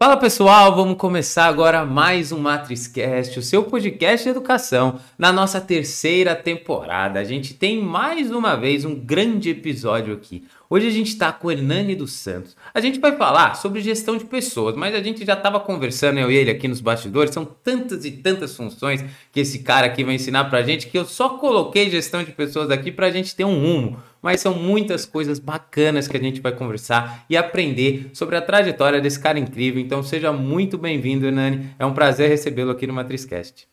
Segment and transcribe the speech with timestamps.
[0.00, 5.60] Fala pessoal, vamos começar agora mais um MatrizCast, o seu podcast de educação, na nossa
[5.60, 7.18] terceira temporada.
[7.18, 10.46] A gente tem mais uma vez um grande episódio aqui.
[10.70, 12.54] Hoje a gente está com o Hernani dos Santos.
[12.74, 16.30] A gente vai falar sobre gestão de pessoas, mas a gente já estava conversando, eu
[16.30, 17.32] e ele aqui nos bastidores.
[17.32, 19.02] São tantas e tantas funções
[19.32, 22.32] que esse cara aqui vai ensinar para a gente que eu só coloquei gestão de
[22.32, 26.20] pessoas aqui para a gente ter um rumo mas são muitas coisas bacanas que a
[26.20, 29.80] gente vai conversar e aprender sobre a trajetória desse cara incrível.
[29.80, 31.70] Então seja muito bem-vindo, Hernani.
[31.78, 33.68] É um prazer recebê-lo aqui no MatrizCast.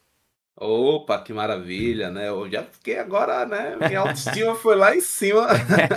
[0.57, 2.29] Opa, que maravilha, né?
[2.29, 3.75] Eu já fiquei agora, né?
[3.75, 5.47] Minha autoestima foi lá em cima.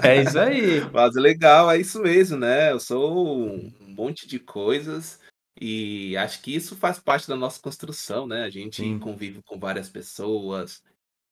[0.02, 0.80] É isso aí.
[0.92, 2.72] Mas legal, é isso mesmo, né?
[2.72, 5.20] Eu sou um monte de coisas
[5.60, 8.42] e acho que isso faz parte da nossa construção, né?
[8.42, 8.98] A gente Sim.
[8.98, 10.82] convive com várias pessoas,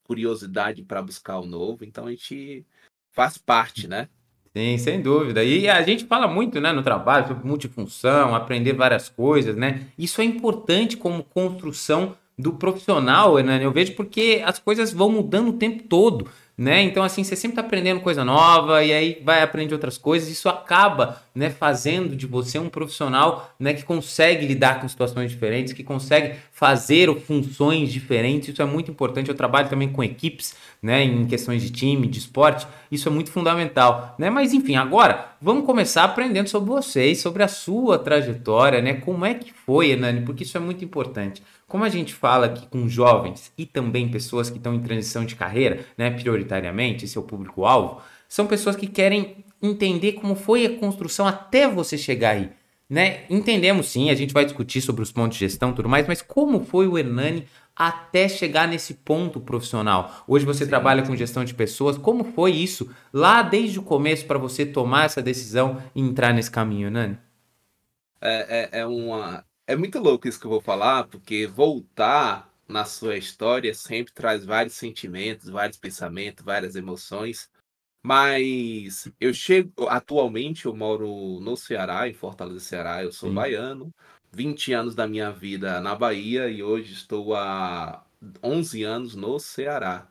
[0.05, 2.65] curiosidade para buscar o novo, então a gente
[3.13, 4.09] faz parte, né?
[4.57, 5.43] Sim, sem dúvida.
[5.43, 9.89] E a gente fala muito, né, no trabalho sobre multifunção, aprender várias coisas, né?
[9.99, 13.65] Isso é importante como construção do profissional, né?
[13.65, 16.83] Eu vejo porque as coisas vão mudando o tempo todo né?
[16.83, 20.31] Então, assim, você sempre está aprendendo coisa nova e aí vai aprender outras coisas.
[20.31, 25.75] Isso acaba, né, fazendo de você um profissional, né, que consegue lidar com situações diferentes,
[25.75, 28.49] que consegue fazer funções diferentes.
[28.49, 29.29] Isso é muito importante.
[29.29, 32.67] Eu trabalho também com equipes, né, em questões de time, de esporte.
[32.91, 34.31] Isso é muito fundamental, né?
[34.31, 38.95] Mas enfim, agora vamos começar aprendendo sobre vocês, sobre a sua trajetória, né?
[38.95, 40.23] Como é que foi, Enani?
[40.23, 41.43] Porque isso é muito importante.
[41.69, 45.35] Como a gente fala aqui com jovens e também pessoas que estão em transição de
[45.35, 50.79] carreira, né, prioritariamente, esse é o público-alvo, são pessoas que querem entender como foi a
[50.79, 52.51] construção até você chegar aí.
[52.89, 53.25] Né?
[53.29, 56.23] Entendemos sim, a gente vai discutir sobre os pontos de gestão e tudo mais, mas
[56.23, 60.25] como foi o Hernani até chegar nesse ponto profissional?
[60.29, 60.71] Hoje você sim.
[60.71, 65.07] trabalha com gestão de pessoas, como foi isso lá desde o começo para você tomar
[65.07, 67.19] essa decisão e entrar nesse caminho, Hernani?
[68.21, 72.85] É, é, é, uma, é muito louco isso que eu vou falar, porque voltar na
[72.85, 77.51] sua história sempre traz vários sentimentos, vários pensamentos, várias emoções.
[78.05, 83.35] Mas eu chego, atualmente eu moro no Ceará, em Fortaleza, Ceará, eu sou Sim.
[83.35, 83.93] baiano,
[84.33, 88.05] 20 anos da minha vida na Bahia e hoje estou há
[88.43, 90.07] 11 anos no Ceará.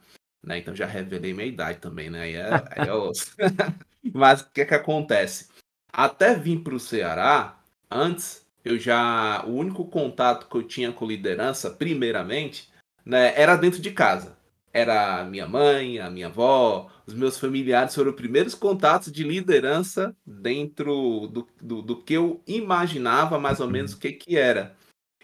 [0.45, 0.57] Né?
[0.57, 2.23] Então já revelei minha idade também, né?
[2.23, 2.91] Aí é, aí é
[4.13, 5.47] Mas o que é que acontece?
[5.91, 7.57] Até vir para o Ceará,
[7.89, 9.45] antes eu já.
[9.45, 12.69] O único contato que eu tinha com liderança, primeiramente,
[13.05, 14.35] né, era dentro de casa.
[14.73, 19.23] Era a minha mãe, a minha avó, os meus familiares foram os primeiros contatos de
[19.23, 24.75] liderança dentro do, do, do que eu imaginava mais ou menos o que, que era.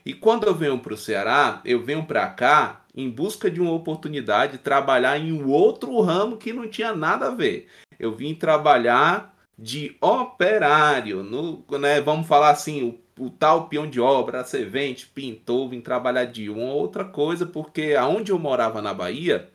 [0.05, 3.73] E quando eu venho para o Ceará, eu venho para cá em busca de uma
[3.73, 7.67] oportunidade de trabalhar em um outro ramo que não tinha nada a ver.
[7.99, 14.01] Eu vim trabalhar de operário, no, né, vamos falar assim, o o tal peão de
[14.01, 19.47] obra, servente, pintor, vim trabalhar de uma outra coisa, porque aonde eu morava na Bahia,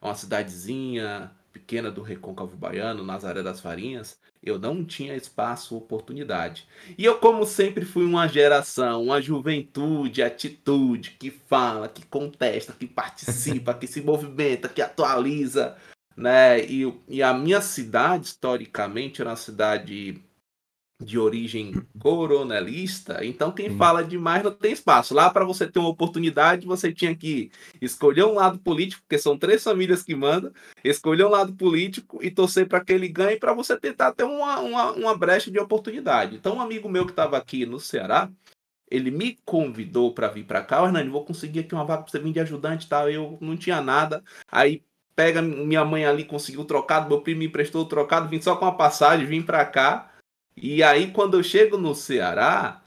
[0.00, 6.66] uma cidadezinha pequena do Recôncavo Baiano, Nazaré das Farinhas, eu não tinha espaço, oportunidade.
[6.96, 12.86] E eu, como sempre, fui uma geração, uma juventude, atitude, que fala, que contesta, que
[12.86, 15.76] participa, que se movimenta, que atualiza,
[16.16, 16.64] né?
[16.64, 20.24] E, e a minha cidade, historicamente, era uma cidade
[21.00, 25.14] de origem coronelista, então quem fala demais não tem espaço.
[25.14, 27.50] Lá para você ter uma oportunidade, você tinha que
[27.80, 30.52] escolher um lado político, porque são três famílias que mandam,
[30.84, 34.60] escolher um lado político e torcer para que ele ganhe para você tentar ter uma,
[34.60, 36.36] uma, uma brecha de oportunidade.
[36.36, 38.30] Então, um amigo meu que estava aqui no Ceará,
[38.90, 42.18] ele me convidou para vir para cá, Hernani, vou conseguir aqui uma vaga para você
[42.18, 43.08] vir de ajudante, tal.
[43.08, 44.22] Eu não tinha nada.
[44.50, 44.82] Aí
[45.14, 48.64] pega minha mãe ali, conseguiu trocado, meu primo me emprestou o trocado, vim só com
[48.64, 50.09] a passagem, vim para cá.
[50.62, 52.82] E aí, quando eu chego no Ceará,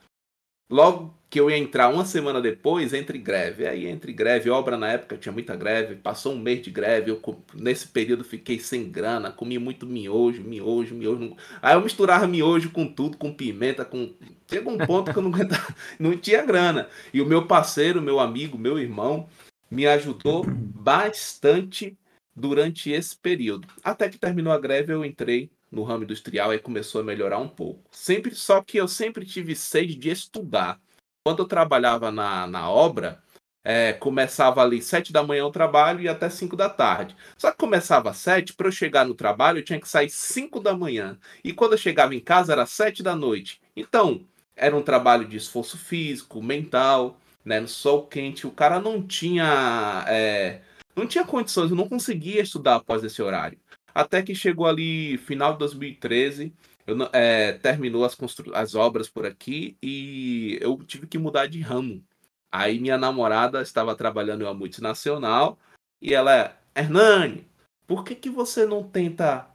[0.69, 3.65] logo que eu ia entrar uma semana depois, entre greve.
[3.65, 7.09] Aí, entre greve, obra na época tinha muita greve, passou um mês de greve.
[7.09, 7.19] Eu,
[7.55, 11.35] nesse período, fiquei sem grana, comi muito miojo, miojo, miojo.
[11.59, 14.13] Aí eu misturava miojo com tudo, com pimenta, com.
[14.47, 16.87] Chega um ponto que eu não aguentava, não tinha grana.
[17.11, 19.27] E o meu parceiro, meu amigo, meu irmão,
[19.71, 21.97] me ajudou bastante
[22.35, 23.67] durante esse período.
[23.83, 27.47] Até que terminou a greve, eu entrei no ramo industrial e começou a melhorar um
[27.47, 27.83] pouco.
[27.91, 30.79] Sempre, só que eu sempre tive sede de estudar.
[31.25, 33.21] Quando eu trabalhava na, na obra,
[33.63, 37.15] é, começava ali sete da manhã o trabalho e até cinco da tarde.
[37.37, 40.59] Só que começava às sete, para eu chegar no trabalho eu tinha que sair cinco
[40.59, 41.17] da manhã.
[41.43, 43.59] E quando eu chegava em casa era sete da noite.
[43.75, 44.25] Então,
[44.55, 48.45] era um trabalho de esforço físico, mental, né, no sol quente.
[48.45, 50.61] O cara não tinha, é,
[50.95, 53.57] não tinha condições, eu não conseguia estudar após esse horário.
[53.93, 56.53] Até que chegou ali final de 2013,
[56.85, 58.53] eu, é, terminou as, constru...
[58.55, 62.03] as obras por aqui e eu tive que mudar de ramo.
[62.51, 65.57] Aí minha namorada estava trabalhando em uma multinacional
[66.01, 67.47] e ela, Hernani,
[67.87, 69.47] por que, que você não tenta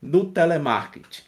[0.00, 1.24] no telemarketing?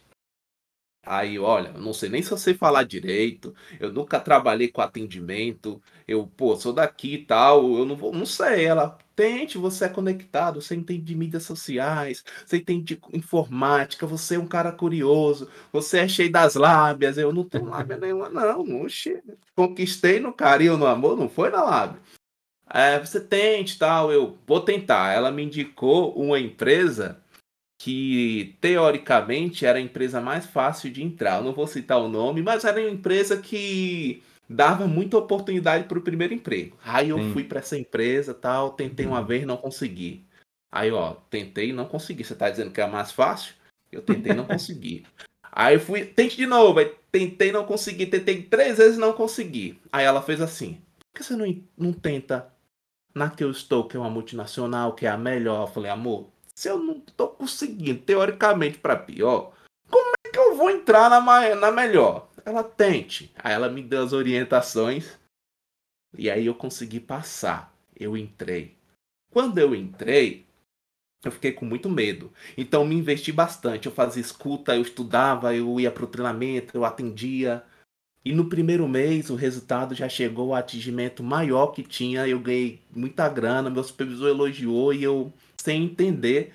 [1.07, 4.83] Aí, olha, eu não sei nem se eu sei falar direito, eu nunca trabalhei com
[4.83, 8.67] atendimento, eu, pô, sou daqui e tal, eu não vou, não sei.
[8.67, 14.37] Ela, tente, você é conectado, você entende de mídias sociais, você entende de informática, você
[14.37, 18.65] é um cara curioso, você é cheio das lábias, eu não tenho lábia nenhuma, não.
[19.57, 22.01] Conquistei no carinho, no amor, não foi na lábia.
[22.73, 25.13] É, você tente tal, eu vou tentar.
[25.13, 27.21] Ela me indicou uma empresa
[27.81, 31.39] que teoricamente era a empresa mais fácil de entrar.
[31.39, 35.99] Eu não vou citar o nome, mas era uma empresa que dava muita oportunidade para
[35.99, 36.77] o primeiro emprego.
[36.83, 37.33] Aí eu Sim.
[37.33, 40.27] fui para essa empresa, tal, tentei uma vez, não consegui.
[40.71, 42.25] Aí, ó, tentei e não consegui.
[42.25, 43.55] Você tá dizendo que é mais fácil?
[43.91, 45.05] Eu tentei e não consegui.
[45.51, 49.81] Aí fui, tente de novo, aí tentei não consegui, tentei três vezes não consegui.
[49.91, 52.53] Aí ela fez assim: por que você não, não tenta
[53.15, 55.63] na que eu estou, que é uma multinacional, que é a melhor?
[55.63, 59.53] Eu falei, amor, se eu não tô conseguindo, teoricamente, para pior,
[59.91, 62.28] como é que eu vou entrar na, na melhor?
[62.49, 63.31] Ela tente.
[63.37, 65.19] Aí ela me deu as orientações
[66.17, 67.77] e aí eu consegui passar.
[67.95, 68.75] Eu entrei.
[69.31, 70.47] Quando eu entrei,
[71.23, 72.33] eu fiquei com muito medo.
[72.57, 73.85] Então me investi bastante.
[73.85, 77.63] Eu fazia escuta, eu estudava, eu ia pro treinamento, eu atendia.
[78.25, 82.27] E no primeiro mês o resultado já chegou ao atingimento maior que tinha.
[82.27, 86.55] Eu ganhei muita grana, meu supervisor elogiou e eu sem entender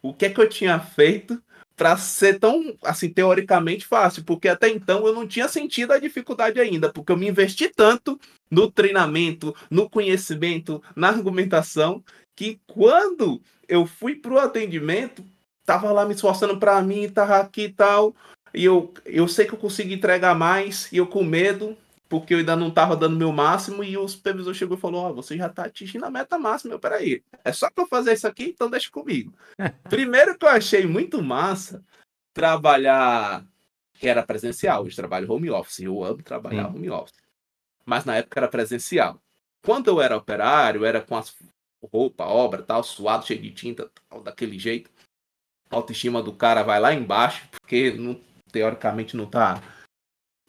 [0.00, 1.42] o que é que eu tinha feito
[1.82, 6.60] para ser tão, assim, teoricamente fácil, porque até então eu não tinha sentido a dificuldade
[6.60, 12.00] ainda, porque eu me investi tanto no treinamento, no conhecimento, na argumentação,
[12.36, 15.24] que quando eu fui pro atendimento,
[15.66, 18.14] tava lá me esforçando para mim, tava aqui e tal,
[18.54, 21.76] e eu, eu sei que eu consigo entregar mais, e eu com medo,
[22.12, 25.10] porque eu ainda não estava dando meu máximo e o supervisor chegou e falou: Ó,
[25.10, 26.74] oh, você já está atingindo a meta máxima.
[26.74, 29.32] Eu, peraí, é só para fazer isso aqui, então deixa comigo.
[29.88, 31.82] Primeiro que eu achei muito massa
[32.34, 33.46] trabalhar,
[33.94, 36.76] que era presencial, hoje trabalho home office, eu amo trabalhar Sim.
[36.76, 37.16] home office.
[37.86, 39.18] Mas na época era presencial.
[39.64, 41.34] Quando eu era operário, era com as
[41.90, 44.90] roupa, obra, tal, suado, cheio de tinta, tal, daquele jeito.
[45.70, 48.20] A autoestima do cara vai lá embaixo, porque não,
[48.52, 49.62] teoricamente não tá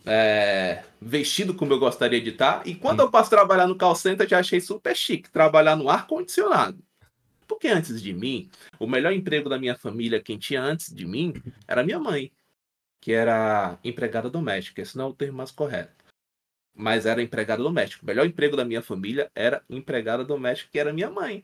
[0.06, 2.66] é, vestido como eu gostaria de estar.
[2.68, 6.84] E quando eu passo trabalhar no call center, já achei super chique trabalhar no ar-condicionado.
[7.48, 11.34] Porque antes de mim, o melhor emprego da minha família, quem tinha antes de mim,
[11.68, 12.32] era minha mãe,
[13.02, 14.82] que era empregada doméstica.
[14.82, 16.04] Esse não é o termo mais correto.
[16.76, 18.04] Mas era empregada doméstica.
[18.04, 21.44] O melhor emprego da minha família era empregada doméstica, que era minha mãe.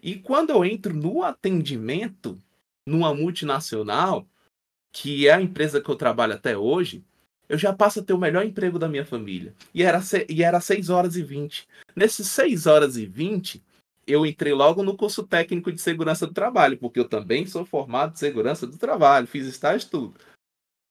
[0.00, 2.36] E quando eu entro no atendimento,
[2.86, 4.26] numa multinacional,
[4.92, 7.04] que é a empresa que eu trabalho até hoje,
[7.52, 9.52] eu já passo a ter o melhor emprego da minha família.
[9.74, 11.68] E era, e era 6 horas e 20.
[11.94, 13.62] Nesses 6 horas e 20,
[14.06, 18.14] eu entrei logo no curso técnico de segurança do trabalho, porque eu também sou formado
[18.14, 20.14] de segurança do trabalho, fiz estágio tudo.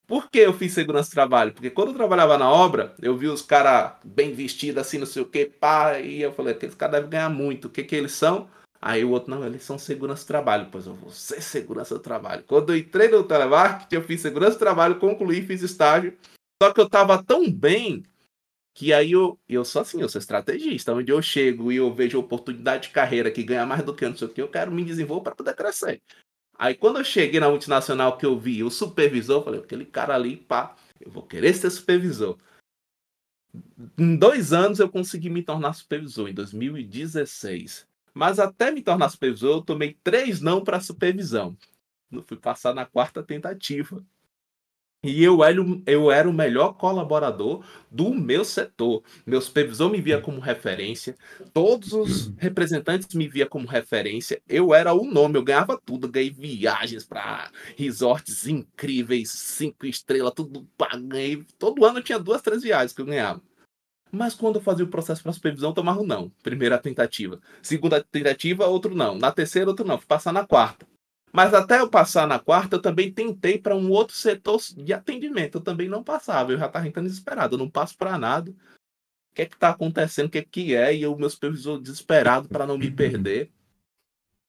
[0.05, 1.51] Por que eu fiz segurança do trabalho?
[1.51, 5.23] Porque quando eu trabalhava na obra, eu vi os caras bem vestidos, assim, não sei
[5.23, 7.65] o que, pá, e eu falei, aqueles caras devem ganhar muito.
[7.65, 8.47] O que que eles são?
[8.79, 10.67] Aí o outro, não, eles são segurança do trabalho.
[10.71, 12.43] Pois eu vou ser segurança do trabalho.
[12.45, 16.15] Quando eu entrei no telemarketing, eu fiz segurança do trabalho, concluí, fiz estágio.
[16.61, 18.03] Só que eu tava tão bem
[18.75, 20.94] que aí eu, eu sou assim, eu sou estrategista.
[20.94, 24.09] Onde eu chego e eu vejo oportunidade de carreira que ganha mais do que eu
[24.11, 25.99] não sei o que, eu quero me desenvolver para poder crescer.
[26.59, 30.13] Aí quando eu cheguei na multinacional que eu vi o supervisor, eu falei, aquele cara
[30.13, 32.37] ali, pá, eu vou querer ser supervisor.
[33.97, 37.87] Em dois anos eu consegui me tornar supervisor, em 2016.
[38.13, 41.57] Mas até me tornar supervisor, eu tomei três não para supervisão.
[42.11, 44.06] Eu fui passar na quarta tentativa.
[45.03, 49.01] E eu era, eu era o melhor colaborador do meu setor.
[49.25, 51.15] Meu supervisor me via como referência,
[51.51, 54.39] todos os representantes me via como referência.
[54.47, 60.67] Eu era o nome, eu ganhava tudo, ganhei viagens para resorts incríveis, cinco estrelas, tudo
[61.07, 61.43] ganhei.
[61.57, 63.41] Todo ano tinha duas, três viagens que eu ganhava.
[64.11, 66.29] Mas quando eu fazia o processo para supervisão, eu tomava um não.
[66.43, 67.39] Primeira tentativa.
[67.63, 69.17] Segunda tentativa, outro não.
[69.17, 69.97] Na terceira, outro não.
[69.97, 70.85] Fui passar na quarta.
[71.31, 75.57] Mas até eu passar na quarta, eu também tentei para um outro setor de atendimento.
[75.57, 76.52] Eu também não passava.
[76.52, 77.56] Eu já estava entrando desesperado.
[77.56, 78.52] Eu não passo para nada.
[78.52, 80.28] O que é que está acontecendo?
[80.28, 80.95] O que é que é?
[80.95, 83.50] E o meu supervisor desesperado para não me perder.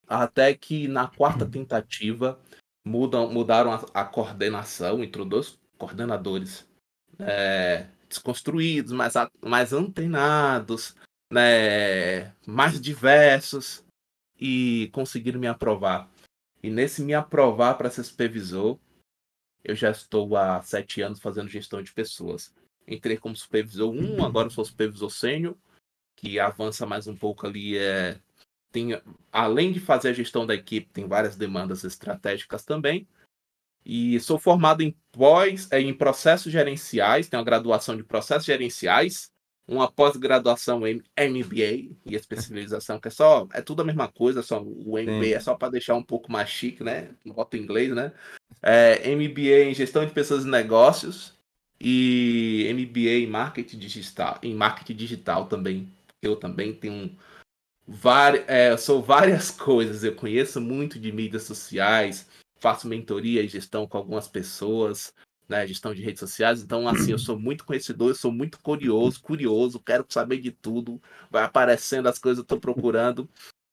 [0.09, 2.39] Até que na quarta tentativa
[2.85, 6.67] mudam, mudaram a, a coordenação, entrou dois coordenadores
[7.19, 10.97] é, desconstruídos, mais, mais antenados,
[11.31, 13.85] né, mais diversos
[14.39, 16.09] e conseguiram me aprovar.
[16.63, 18.79] E nesse me aprovar para ser supervisor,
[19.65, 22.55] eu já estou há sete anos fazendo gestão de pessoas.
[22.87, 25.57] Entrei como supervisor 1, agora sou supervisor sênior,
[26.17, 27.77] que avança mais um pouco ali.
[27.77, 28.21] É,
[28.71, 28.91] tem,
[29.31, 33.09] além de fazer a gestão da equipe, tem várias demandas estratégicas também.
[33.85, 39.32] E sou formado em pós, é, em processos gerenciais, tenho a graduação de processos gerenciais,
[39.67, 44.63] uma pós-graduação em MBA e especialização, que é só, é tudo a mesma coisa, só
[44.63, 45.35] o MBA Sim.
[45.35, 47.11] é só para deixar um pouco mais chique, né?
[47.25, 48.13] Bota em inglês, né?
[48.61, 51.39] É, MBA em gestão de pessoas e negócios
[51.81, 55.89] e MBA em marketing digital, em marketing digital também.
[56.21, 57.17] Eu também tenho
[57.87, 60.05] várias, é, sou várias coisas.
[60.05, 62.29] Eu conheço muito de mídias sociais,
[62.61, 65.13] faço mentoria e gestão com algumas pessoas,
[65.53, 66.63] né, gestão de redes sociais.
[66.63, 71.01] Então, assim, eu sou muito conhecedor, eu sou muito curioso, curioso, quero saber de tudo.
[71.31, 73.29] Vai aparecendo as coisas, eu estou procurando.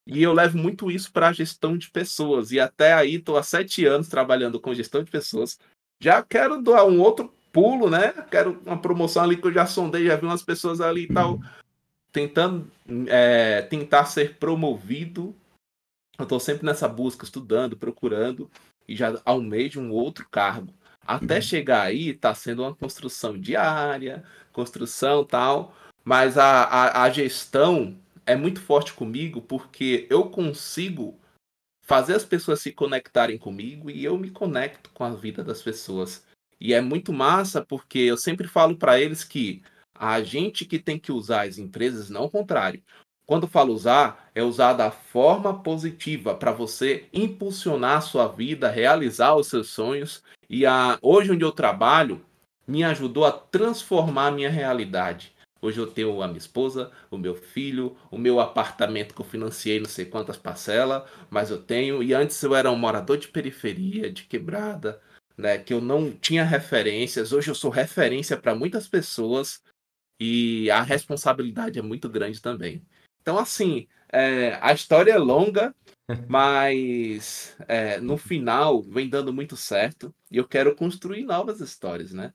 [0.06, 2.52] E eu levo muito isso para a gestão de pessoas.
[2.52, 5.58] E até aí, estou há sete anos trabalhando com gestão de pessoas.
[6.00, 8.12] Já quero dar um outro pulo, né?
[8.30, 11.40] Quero uma promoção ali que eu já sondei, já vi umas pessoas ali e tal,
[12.12, 12.70] tentando
[13.08, 15.34] é, tentar ser promovido.
[16.18, 18.50] Eu estou sempre nessa busca, estudando, procurando
[18.86, 20.72] e já almejo um outro cargo.
[21.06, 21.42] Até uhum.
[21.42, 28.36] chegar aí, está sendo uma construção diária, construção tal, mas a, a, a gestão é
[28.36, 31.18] muito forte comigo porque eu consigo
[31.82, 36.24] fazer as pessoas se conectarem comigo e eu me conecto com a vida das pessoas.
[36.60, 39.62] E é muito massa porque eu sempre falo para eles que
[39.94, 42.82] a gente que tem que usar as empresas, não o contrário.
[43.26, 49.34] Quando falo usar, é usar da forma positiva para você impulsionar a sua vida, realizar
[49.34, 50.22] os seus sonhos.
[50.50, 52.26] E a, hoje onde eu trabalho
[52.66, 55.32] me ajudou a transformar a minha realidade.
[55.62, 59.78] Hoje eu tenho a minha esposa, o meu filho, o meu apartamento que eu financiei
[59.78, 62.02] não sei quantas parcelas, mas eu tenho.
[62.02, 65.00] E antes eu era um morador de periferia, de quebrada,
[65.38, 65.56] né?
[65.56, 67.32] Que eu não tinha referências.
[67.32, 69.62] Hoje eu sou referência para muitas pessoas
[70.18, 72.84] e a responsabilidade é muito grande também.
[73.22, 75.74] Então, assim, é, a história é longa,
[76.28, 82.32] mas é, no final vem dando muito certo e eu quero construir novas histórias, né?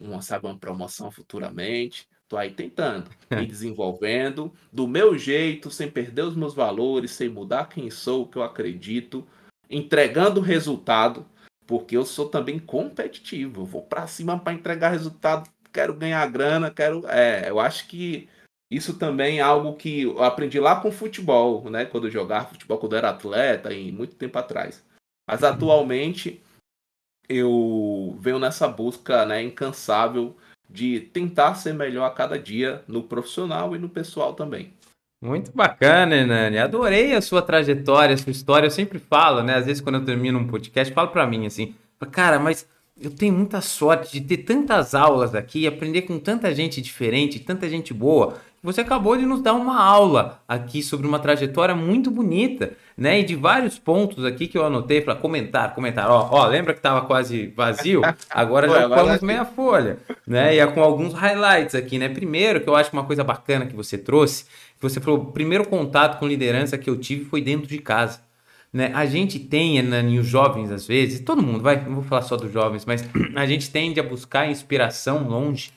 [0.00, 2.08] Uma, sabe, uma promoção futuramente.
[2.28, 7.68] Tô aí tentando, me desenvolvendo do meu jeito, sem perder os meus valores, sem mudar
[7.68, 9.26] quem sou, o que eu acredito,
[9.68, 11.26] entregando resultado,
[11.66, 13.62] porque eu sou também competitivo.
[13.62, 17.06] Eu vou para cima para entregar resultado, quero ganhar grana, quero.
[17.06, 18.28] É, eu acho que
[18.70, 21.84] isso também é algo que eu aprendi lá com futebol, né?
[21.84, 24.84] Quando eu jogava futebol, quando eu era atleta, e muito tempo atrás.
[25.28, 26.40] Mas atualmente
[27.28, 30.36] eu venho nessa busca né, incansável
[30.68, 34.72] de tentar ser melhor a cada dia no profissional e no pessoal também.
[35.22, 36.58] Muito bacana, Nani.
[36.58, 38.66] Adorei a sua trajetória, a sua história.
[38.66, 39.54] Eu sempre falo, né?
[39.54, 41.74] Às vezes quando eu termino um podcast, falo para mim assim,
[42.10, 42.68] cara, mas
[43.00, 47.68] eu tenho muita sorte de ter tantas aulas aqui aprender com tanta gente diferente, tanta
[47.68, 48.36] gente boa.
[48.66, 53.20] Você acabou de nos dar uma aula aqui sobre uma trajetória muito bonita, né?
[53.20, 56.10] E de vários pontos aqui que eu anotei para comentar, comentar.
[56.10, 58.02] Ó, ó, lembra que estava quase vazio?
[58.28, 60.52] Agora já ocupamos meia folha, né?
[60.52, 62.08] E é com alguns highlights aqui, né?
[62.08, 65.68] Primeiro, que eu acho uma coisa bacana que você trouxe, que você falou, o primeiro
[65.68, 68.18] contato com liderança que eu tive foi dentro de casa.
[68.72, 68.90] Né?
[68.94, 72.36] A gente tem, né, os jovens às vezes, todo mundo, vai, não vou falar só
[72.36, 75.70] dos jovens, mas a gente tende a buscar inspiração longe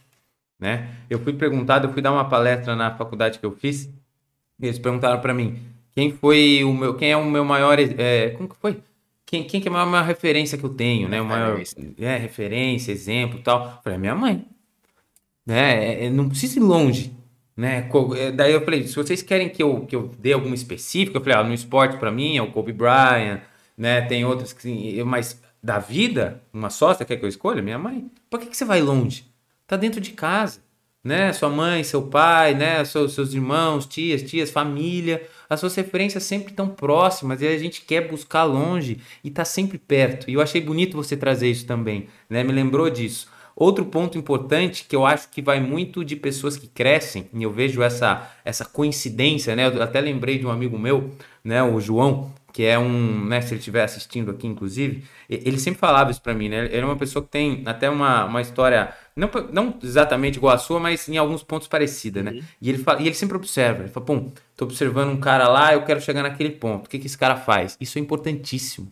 [0.60, 0.90] né?
[1.10, 3.86] Eu fui perguntado, eu fui dar uma palestra na faculdade que eu fiz,
[4.60, 5.60] e eles perguntaram para mim
[5.92, 8.82] quem foi o meu, quem é o meu maior, é, como que foi?
[9.26, 11.22] Quem, quem que é a maior, referência que eu tenho, né?
[11.22, 11.62] O maior,
[12.00, 13.66] é, referência, exemplo, tal.
[13.66, 14.46] Eu falei, minha mãe,
[15.46, 15.86] né?
[15.86, 17.14] É, é, não precisa ir longe,
[17.56, 17.88] né?
[18.18, 21.22] É, daí eu falei, se vocês querem que eu, que eu dê alguma específica, eu
[21.22, 23.42] falei, ah, no esporte para mim é o Kobe Bryant,
[23.78, 24.02] né?
[24.02, 27.62] Tem outros que, mas da vida, uma sócia quer que eu escolha?
[27.62, 28.10] Minha mãe.
[28.30, 29.29] Por que, que você vai longe?
[29.70, 30.62] Tá dentro de casa,
[31.04, 31.32] né?
[31.32, 32.84] Sua mãe, seu pai, né?
[32.84, 35.22] Seus, seus irmãos, tias, tias, família.
[35.48, 39.78] As suas referências sempre estão próximas e a gente quer buscar longe e tá sempre
[39.78, 40.28] perto.
[40.28, 42.44] E eu achei bonito você trazer isso também, né?
[42.44, 43.28] Me lembrou disso.
[43.56, 47.52] Outro ponto importante que eu acho que vai muito de pessoas que crescem, e eu
[47.52, 49.68] vejo essa, essa coincidência, né?
[49.68, 51.12] Eu até lembrei de um amigo meu,
[51.44, 51.62] né?
[51.62, 56.10] O João, que é um, né, se ele estiver assistindo aqui, inclusive, ele sempre falava
[56.12, 56.66] isso para mim, né?
[56.66, 60.58] Ele é uma pessoa que tem até uma, uma história, não, não exatamente igual a
[60.58, 62.32] sua, mas em alguns pontos parecida, né?
[62.32, 62.42] Uhum.
[62.62, 65.74] E, ele fala, e ele sempre observa, ele fala, pum, tô observando um cara lá,
[65.74, 67.78] eu quero chegar naquele ponto, o que, que esse cara faz?
[67.80, 68.92] Isso é importantíssimo.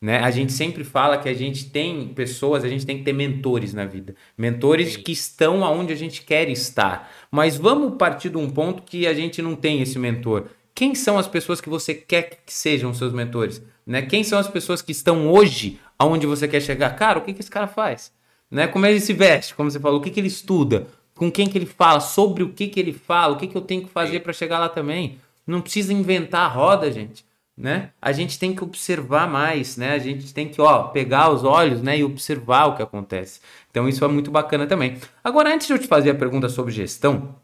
[0.00, 0.18] Né?
[0.18, 3.74] A gente sempre fala que a gente tem pessoas, a gente tem que ter mentores
[3.74, 4.14] na vida.
[4.36, 7.10] Mentores que estão aonde a gente quer estar.
[7.32, 10.46] Mas vamos partir de um ponto que a gente não tem esse mentor.
[10.72, 13.60] Quem são as pessoas que você quer que sejam seus mentores?
[13.84, 14.02] Né?
[14.02, 16.90] Quem são as pessoas que estão hoje aonde você quer chegar.
[16.90, 18.12] Cara, o que, que esse cara faz?
[18.50, 18.66] Né?
[18.66, 21.58] Como ele se veste, como você falou, o que, que ele estuda, com quem que
[21.58, 24.20] ele fala, sobre o que, que ele fala, o que, que eu tenho que fazer
[24.20, 25.18] para chegar lá também.
[25.46, 27.24] Não precisa inventar a roda, gente.
[27.56, 27.90] Né?
[28.00, 29.90] A gente tem que observar mais, né?
[29.90, 33.40] A gente tem que, ó, pegar os olhos, né, e observar o que acontece.
[33.68, 34.96] Então isso é muito bacana também.
[35.24, 37.34] Agora, antes de eu te fazer a pergunta sobre gestão,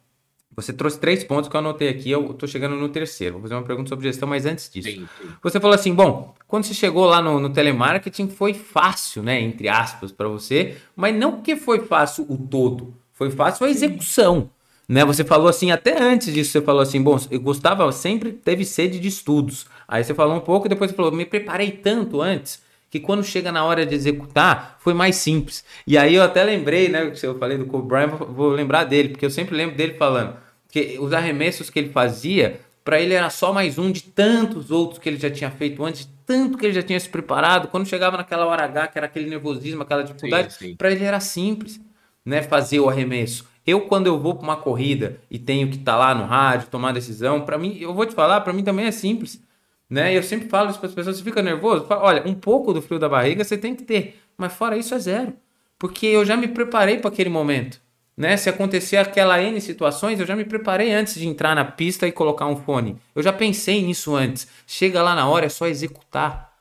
[0.57, 3.35] você trouxe três pontos que eu anotei aqui, eu tô chegando no terceiro.
[3.35, 4.89] Vou fazer uma pergunta sobre gestão, mas antes disso.
[4.89, 5.29] Sim, sim.
[5.43, 9.41] Você falou assim: bom, quando você chegou lá no, no telemarketing, foi fácil, né?
[9.41, 14.51] Entre aspas, para você, mas não porque foi fácil o todo, foi fácil a execução.
[14.87, 18.67] Né, você falou assim, até antes disso, você falou assim: bom, eu gostava, sempre teve
[18.67, 19.67] sede de estudos.
[19.89, 23.51] Aí você falou um pouco, depois você falou: me preparei tanto antes que quando chega
[23.51, 25.65] na hora de executar, foi mais simples.
[25.85, 27.13] E aí eu até lembrei, né?
[27.15, 30.44] Se eu falei do Kobe Bryant, vou lembrar dele, porque eu sempre lembro dele falando
[30.75, 34.99] que os arremessos que ele fazia, para ele era só mais um de tantos outros
[34.99, 37.69] que ele já tinha feito antes, tanto que ele já tinha se preparado.
[37.69, 41.81] Quando chegava naquela hora H, que era aquele nervosismo, aquela dificuldade, para ele era simples,
[42.25, 43.49] né, fazer o arremesso.
[43.65, 46.67] Eu quando eu vou para uma corrida e tenho que estar tá lá no rádio,
[46.69, 49.41] tomar decisão, para mim, eu vou te falar, para mim também é simples,
[49.89, 50.13] né?
[50.13, 52.83] Eu sempre falo isso para as pessoas, você fica nervoso, falo, olha, um pouco do
[52.83, 55.35] frio da barriga você tem que ter, mas fora isso é zero,
[55.79, 57.84] porque eu já me preparei para aquele momento.
[58.17, 58.37] Né?
[58.37, 62.13] Se acontecer aquela N situações, eu já me preparei antes de entrar na pista e
[62.13, 62.97] colocar um fone.
[63.15, 64.47] Eu já pensei nisso antes.
[64.67, 66.53] Chega lá na hora, é só executar.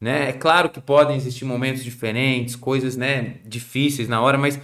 [0.00, 0.30] Né?
[0.30, 4.60] É claro que podem existir momentos diferentes, coisas né, difíceis na hora, mas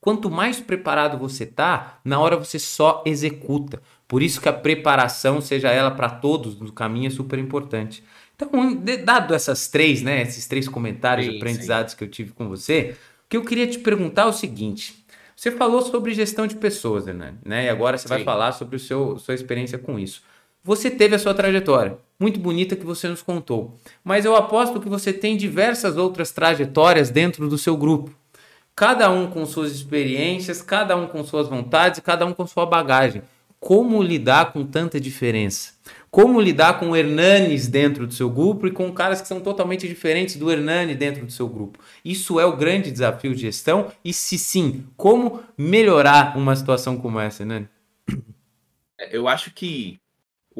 [0.00, 3.82] quanto mais preparado você tá, na hora você só executa.
[4.08, 8.02] Por isso que a preparação, seja ela para todos no caminho, é super importante.
[8.34, 8.50] Então,
[9.04, 11.98] dado essas três, né, esses três comentários sim, aprendizados sim.
[11.98, 14.99] que eu tive com você, o que eu queria te perguntar é o seguinte:
[15.40, 17.32] você falou sobre gestão de pessoas, né?
[17.42, 17.64] né?
[17.64, 18.10] E agora você Sim.
[18.10, 20.22] vai falar sobre o seu sua experiência com isso.
[20.62, 23.74] Você teve a sua trajetória, muito bonita que você nos contou.
[24.04, 28.14] Mas eu aposto que você tem diversas outras trajetórias dentro do seu grupo.
[28.76, 33.22] Cada um com suas experiências, cada um com suas vontades, cada um com sua bagagem.
[33.58, 35.72] Como lidar com tanta diferença?
[36.10, 40.36] Como lidar com Hernanes dentro do seu grupo e com caras que são totalmente diferentes
[40.36, 41.78] do Hernani dentro do seu grupo.
[42.04, 47.20] Isso é o grande desafio de gestão e se sim, como melhorar uma situação como
[47.20, 47.68] essa, Hernani?
[49.10, 49.99] Eu acho que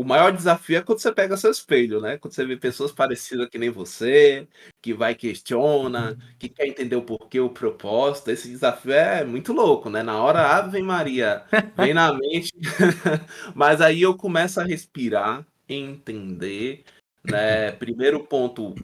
[0.00, 2.16] o maior desafio é quando você pega seu espelho, né?
[2.16, 4.48] Quando você vê pessoas parecidas que nem você,
[4.80, 8.30] que vai questiona, que quer entender o porquê, o propósito.
[8.30, 10.02] Esse desafio é muito louco, né?
[10.02, 11.44] Na hora, Ave Maria,
[11.76, 12.50] vem na mente.
[13.54, 16.82] Mas aí eu começo a respirar, entender,
[17.22, 17.72] né?
[17.72, 18.74] Primeiro ponto,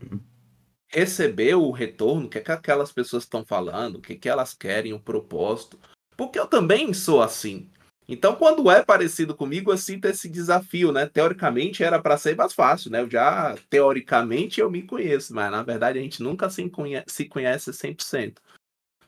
[0.86, 4.28] receber o retorno, o que, é que aquelas pessoas estão falando, o que, é que
[4.28, 5.78] elas querem, o propósito.
[6.14, 7.70] Porque eu também sou assim.
[8.08, 11.06] Então, quando é parecido comigo, eu sinto esse desafio, né?
[11.06, 13.00] Teoricamente era para ser mais fácil, né?
[13.00, 17.24] Eu já, teoricamente, eu me conheço, mas na verdade a gente nunca se conhece, se
[17.24, 18.40] conhece 100%.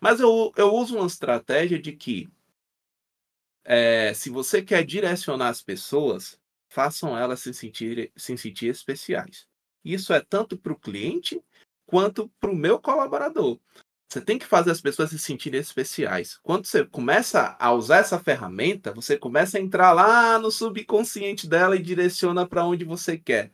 [0.01, 2.29] Mas eu, eu uso uma estratégia de que
[3.65, 9.47] é, se você quer direcionar as pessoas, façam elas se sentir, se sentir especiais.
[9.85, 11.41] Isso é tanto para o cliente
[11.87, 13.59] quanto para o meu colaborador.
[14.09, 16.39] Você tem que fazer as pessoas se sentirem especiais.
[16.43, 21.77] Quando você começa a usar essa ferramenta, você começa a entrar lá no subconsciente dela
[21.77, 23.53] e direciona para onde você quer.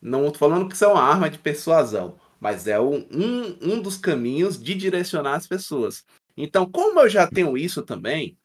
[0.00, 3.82] Não estou falando que isso é uma arma de persuasão, mas é um, um, um
[3.82, 6.02] dos caminhos de direcionar as pessoas.
[6.34, 8.38] Então, como eu já tenho isso também,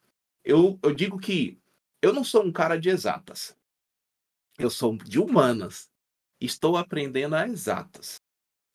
[0.44, 1.58] eu, eu digo que
[2.02, 3.56] eu não sou um cara de exatas.
[4.58, 5.90] Eu sou de humanas.
[6.40, 8.22] Estou aprendendo a exatas.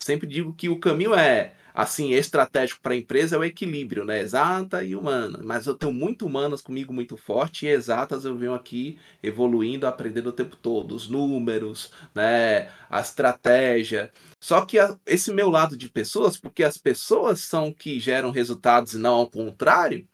[0.05, 4.21] Sempre digo que o caminho é assim, estratégico para a empresa é o equilíbrio, né?
[4.21, 5.41] Exata e humana.
[5.43, 10.29] Mas eu tenho muito humanas comigo muito forte e exatas eu venho aqui evoluindo, aprendendo
[10.29, 12.69] o tempo todo, os números, né?
[12.91, 14.13] A estratégia.
[14.39, 18.93] Só que a, esse meu lado de pessoas, porque as pessoas são que geram resultados
[18.93, 20.07] e não ao contrário,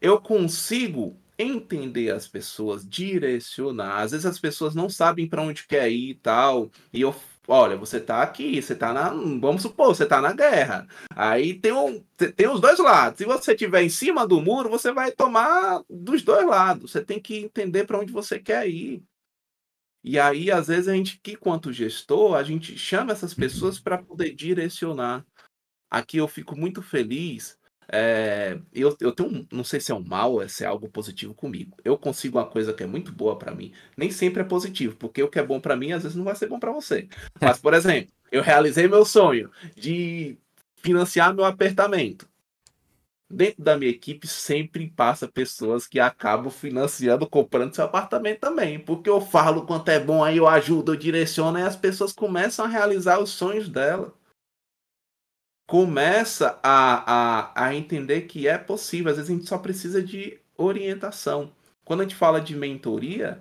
[0.00, 4.02] eu consigo entender as pessoas, direcionar.
[4.02, 7.12] Às vezes as pessoas não sabem para onde quer ir e tal, e eu
[7.50, 9.08] Olha, você tá aqui, você tá na.
[9.08, 10.86] Vamos supor, você tá na guerra.
[11.16, 12.04] Aí tem, um,
[12.36, 13.16] tem os dois lados.
[13.16, 16.92] Se você estiver em cima do muro, você vai tomar dos dois lados.
[16.92, 19.02] Você tem que entender para onde você quer ir.
[20.04, 23.96] E aí, às vezes, a gente, que quanto gestor, a gente chama essas pessoas para
[23.96, 25.24] poder direcionar.
[25.90, 27.57] Aqui eu fico muito feliz
[27.90, 31.76] é, eu, eu tenho, não sei se é um mal, se é algo positivo comigo.
[31.84, 33.72] Eu consigo uma coisa que é muito boa para mim.
[33.96, 36.36] Nem sempre é positivo, porque o que é bom para mim às vezes não vai
[36.36, 37.08] ser bom para você.
[37.40, 40.36] Mas, por exemplo, eu realizei meu sonho de
[40.76, 42.28] financiar meu apartamento.
[43.30, 48.78] Dentro da minha equipe sempre passa pessoas que acabam financiando, comprando seu apartamento também.
[48.78, 52.64] Porque eu falo quanto é bom, aí eu ajudo, eu direciono, e as pessoas começam
[52.64, 54.14] a realizar os sonhos dela.
[55.68, 59.10] Começa a, a, a entender que é possível.
[59.10, 61.52] Às vezes a gente só precisa de orientação.
[61.84, 63.38] Quando a gente fala de mentoria,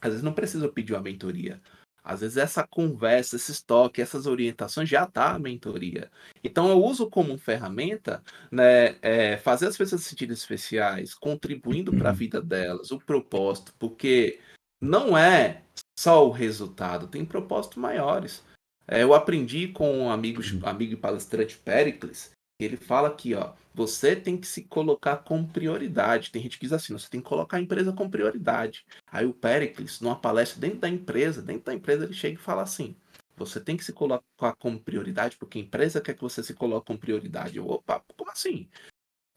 [0.00, 1.62] às vezes não precisa pedir uma mentoria.
[2.02, 6.10] Às vezes essa conversa, esse estoque, essas orientações já tá a mentoria.
[6.42, 12.08] Então eu uso como ferramenta, né, é, fazer as pessoas se sentirem especiais, contribuindo para
[12.08, 12.18] a uhum.
[12.18, 14.40] vida delas, o propósito, porque
[14.80, 15.62] não é
[15.98, 18.44] só o resultado, tem propósitos maiores.
[18.88, 20.60] É, eu aprendi com um amigo, uhum.
[20.62, 26.30] amigo e palestrante Pericles, ele fala aqui, ó, você tem que se colocar como prioridade.
[26.30, 28.86] Tem gente que diz assim, você tem que colocar a empresa como prioridade.
[29.06, 32.62] Aí o Pericles, numa palestra dentro da empresa, dentro da empresa ele chega e fala
[32.62, 32.96] assim,
[33.36, 36.86] você tem que se colocar como prioridade porque a empresa quer que você se coloque
[36.86, 37.58] como prioridade.
[37.58, 38.66] Eu, opa, como assim?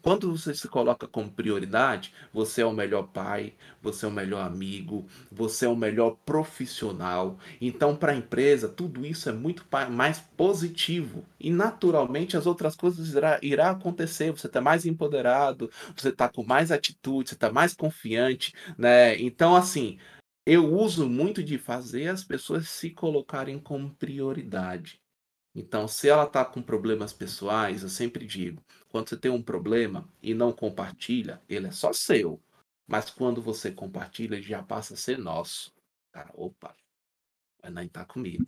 [0.02, 4.46] Quando você se coloca como prioridade, você é o melhor pai, você é o melhor
[4.46, 7.38] amigo, você é o melhor profissional.
[7.60, 11.26] Então, para a empresa, tudo isso é muito mais positivo.
[11.40, 14.32] E naturalmente as outras coisas irá, irá acontecer.
[14.32, 19.20] Você está mais empoderado, você está com mais atitude, você está mais confiante, né?
[19.20, 19.98] Então, assim,
[20.46, 25.00] eu uso muito de fazer as pessoas se colocarem como prioridade.
[25.56, 30.10] Então, se ela está com problemas pessoais, eu sempre digo: quando você tem um problema
[30.21, 32.41] e não compartilha, ele é só seu.
[32.88, 35.71] Mas quando você compartilha, ele já passa a ser nosso.
[36.12, 36.75] Cara, opa,
[37.62, 38.45] vai não estar comigo.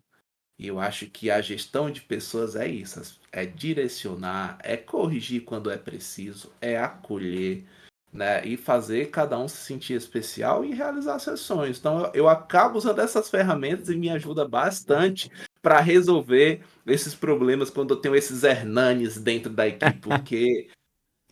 [0.58, 5.70] E eu acho que a gestão de pessoas é isso: é direcionar, é corrigir quando
[5.70, 7.66] é preciso, é acolher,
[8.12, 8.46] né?
[8.46, 11.78] E fazer cada um se sentir especial e realizar sessões.
[11.78, 17.70] Então eu, eu acabo usando essas ferramentas e me ajuda bastante para resolver esses problemas
[17.70, 20.70] quando eu tenho esses Hernanes dentro da equipe, porque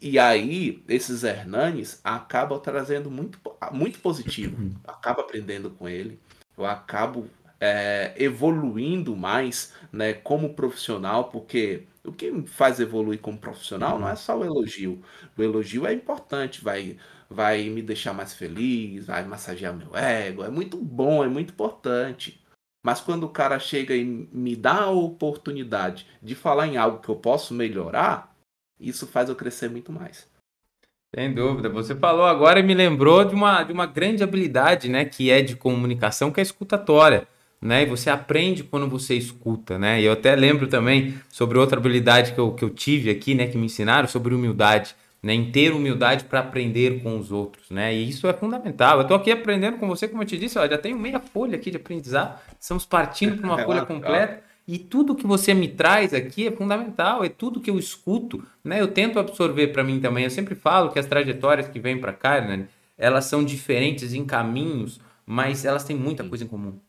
[0.02, 3.39] e aí esses Hernanes acabam trazendo muito,
[3.72, 6.20] muito positivo, acaba aprendendo com ele,
[6.58, 7.28] eu acabo
[7.60, 14.08] é, evoluindo mais, né, como profissional, porque o que me faz evoluir como profissional não
[14.08, 15.02] é só o elogio,
[15.38, 16.98] o elogio é importante, vai
[17.30, 22.38] vai me deixar mais feliz, vai massagear meu ego, é muito bom, é muito importante.
[22.84, 27.10] Mas quando o cara chega e me dá a oportunidade de falar em algo que
[27.10, 28.34] eu posso melhorar,
[28.80, 30.28] isso faz eu crescer muito mais.
[31.13, 31.70] Sem dúvida.
[31.70, 35.42] Você falou agora e me lembrou de uma, de uma grande habilidade, né, que é
[35.42, 37.28] de comunicação, que é escutatória.
[37.62, 37.84] Né?
[37.84, 40.00] E você aprende quando você escuta, né?
[40.00, 43.48] E eu até lembro também sobre outra habilidade que eu, que eu tive aqui, né,
[43.48, 47.94] que me ensinaram sobre humildade né, em ter humildade para aprender com os outros, né?
[47.94, 48.98] E isso é fundamental.
[48.98, 51.56] Eu estou aqui aprendendo com você, como eu te disse, ó, já tenho meia folha
[51.56, 52.40] aqui de aprendizado.
[52.60, 54.42] Estamos partindo para uma folha completa.
[54.66, 58.80] E tudo que você me traz aqui é fundamental, é tudo que eu escuto, né?
[58.80, 60.24] Eu tento absorver para mim também.
[60.24, 64.24] Eu sempre falo que as trajetórias que vêm para cá, né, elas são diferentes em
[64.24, 66.80] caminhos, mas elas têm muita coisa em comum.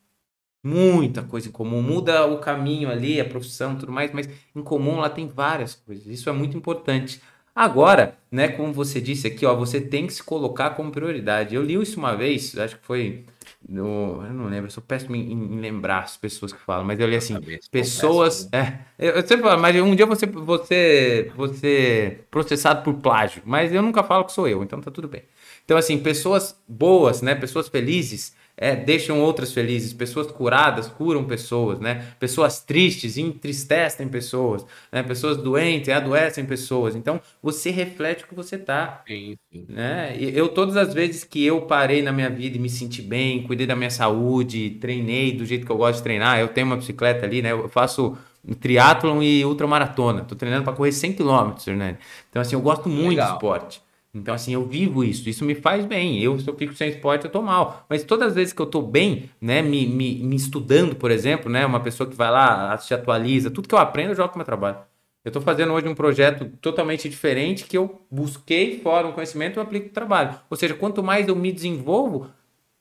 [0.63, 1.81] Muita coisa em comum.
[1.81, 6.07] Muda o caminho ali, a profissão, tudo mais, mas em comum lá tem várias coisas.
[6.07, 7.23] Isso é muito importante.
[7.55, 11.55] Agora, né, como você disse aqui, ó, você tem que se colocar como prioridade.
[11.55, 13.25] Eu li isso uma vez, acho que foi
[13.69, 16.99] no, eu não lembro, eu sou péssimo em, em, lembrar as pessoas que falam, mas
[16.99, 17.37] eu li assim,
[17.71, 23.43] pessoas, é, eu, eu sempre falo, mas um dia você você você processado por plágio,
[23.45, 25.23] mas eu nunca falo que sou eu, então tá tudo bem.
[25.65, 29.95] Então assim, pessoas boas, né, pessoas felizes, é, deixam outras felizes.
[29.95, 32.05] Pessoas curadas curam pessoas, né?
[32.21, 35.03] Pessoas tristes entristecem pessoas, né?
[35.03, 36.95] Pessoas doentes adoecem pessoas.
[36.95, 39.03] Então, você reflete o que você tá.
[39.09, 39.65] Sim, sim.
[39.67, 40.15] Né?
[40.19, 43.43] E eu, todas as vezes que eu parei na minha vida e me senti bem,
[43.43, 46.77] cuidei da minha saúde, treinei do jeito que eu gosto de treinar, eu tenho uma
[46.77, 47.53] bicicleta ali, né?
[47.53, 48.19] Eu faço
[48.61, 50.25] triatlon e ultramaratona.
[50.25, 51.97] Tô treinando para correr 100 km, né?
[52.29, 53.29] Então, assim, eu gosto muito Legal.
[53.29, 53.83] de esporte.
[54.13, 56.21] Então, assim, eu vivo isso, isso me faz bem.
[56.21, 57.87] Eu, se eu fico sem esporte, eu tô mal.
[57.89, 61.51] Mas todas as vezes que eu tô bem, né, me, me, me estudando, por exemplo,
[61.51, 64.39] né, uma pessoa que vai lá, se atualiza, tudo que eu aprendo, eu jogo pro
[64.39, 64.79] meu trabalho.
[65.25, 69.63] Eu tô fazendo hoje um projeto totalmente diferente que eu busquei fora um conhecimento e
[69.63, 70.41] aplico no trabalho.
[70.49, 72.31] Ou seja, quanto mais eu me desenvolvo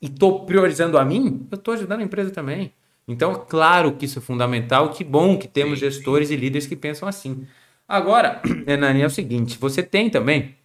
[0.01, 2.73] e tô priorizando a mim, eu tô ajudando a empresa também.
[3.07, 4.89] Então, claro que isso é fundamental.
[4.91, 7.45] Que bom que temos gestores e líderes que pensam assim.
[7.87, 10.55] Agora, Hernani, é o seguinte: você tem também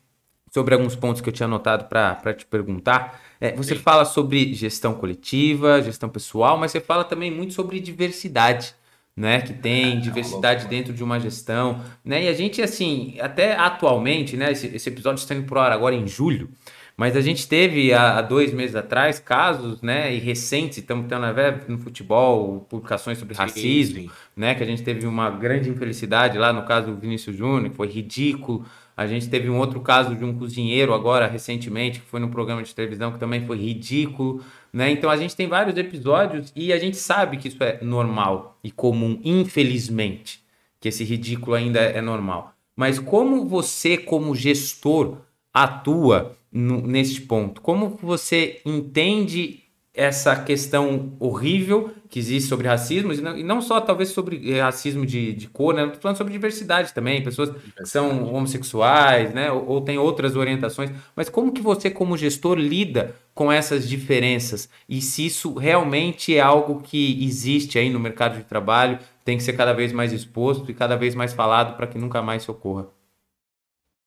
[0.54, 3.20] sobre alguns pontos que eu tinha anotado para te perguntar.
[3.40, 3.80] É, você Sim.
[3.80, 8.72] fala sobre gestão coletiva, gestão pessoal, mas você fala também muito sobre diversidade.
[9.16, 12.24] Né, que tem é, diversidade é dentro de uma gestão, né?
[12.24, 14.50] E a gente, assim, até atualmente, né?
[14.50, 16.50] Esse, esse episódio está indo pro ar agora em julho,
[16.96, 20.12] mas a gente teve há, dois meses atrás casos, né?
[20.12, 24.10] E recentes, estamos tendo né, no futebol publicações sobre racismo, sim.
[24.36, 24.52] né?
[24.56, 27.86] Que a gente teve uma grande infelicidade lá no caso do Vinícius Júnior, que foi
[27.86, 28.66] ridículo.
[28.96, 32.62] A gente teve um outro caso de um cozinheiro agora recentemente que foi no programa
[32.62, 34.90] de televisão que também foi ridículo, né?
[34.90, 38.70] Então a gente tem vários episódios e a gente sabe que isso é normal e
[38.70, 40.42] comum, infelizmente.
[40.80, 42.54] que esse ridículo ainda é normal.
[42.76, 45.18] Mas como você, como gestor,
[45.52, 47.60] atua no, neste ponto?
[47.62, 49.63] Como você entende
[49.94, 54.60] essa questão horrível que existe sobre racismo, e não, e não só talvez sobre eh,
[54.60, 55.84] racismo de, de cor, né?
[55.84, 59.52] Estou falando sobre diversidade também, pessoas que são homossexuais, né?
[59.52, 60.90] Ou, ou têm outras orientações.
[61.14, 64.68] Mas como que você, como gestor, lida com essas diferenças?
[64.88, 69.44] E se isso realmente é algo que existe aí no mercado de trabalho, tem que
[69.44, 72.50] ser cada vez mais exposto e cada vez mais falado para que nunca mais se
[72.50, 72.88] ocorra?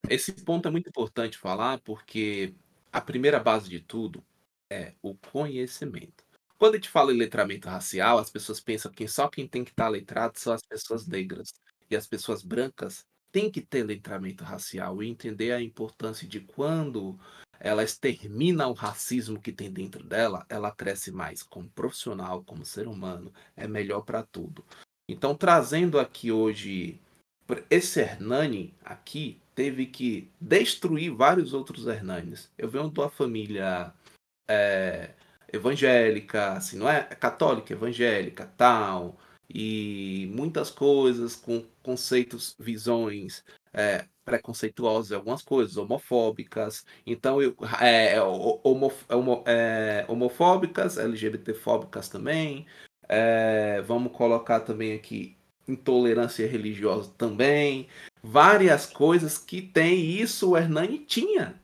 [0.09, 2.53] Esse ponto é muito importante falar, porque
[2.91, 4.21] a primeira base de tudo
[4.69, 6.23] é o conhecimento.
[6.57, 9.71] Quando a gente fala em letramento racial, as pessoas pensam que só quem tem que
[9.71, 11.53] estar letrado são as pessoas negras.
[11.89, 17.17] E as pessoas brancas têm que ter letramento racial e entender a importância de quando
[17.59, 22.87] ela extermina o racismo que tem dentro dela, ela cresce mais como profissional, como ser
[22.87, 24.63] humano, é melhor para tudo.
[25.09, 26.99] Então, trazendo aqui hoje
[27.69, 32.51] esse Hernani aqui teve que destruir vários outros Hernanes.
[32.57, 33.93] Eu venho de uma família
[34.47, 35.11] é,
[35.51, 37.07] evangélica, assim, não é?
[37.09, 37.15] é?
[37.15, 39.17] Católica, evangélica, tal,
[39.49, 46.85] e muitas coisas com conceitos, visões é, preconceituosas, algumas coisas homofóbicas.
[47.05, 52.65] Então, eu, é, é homo, homo, é, homofóbicas, LGBTfóbicas também.
[53.07, 57.87] É, vamos colocar também aqui intolerância religiosa também.
[58.23, 61.61] Várias coisas que tem isso o Hernani tinha.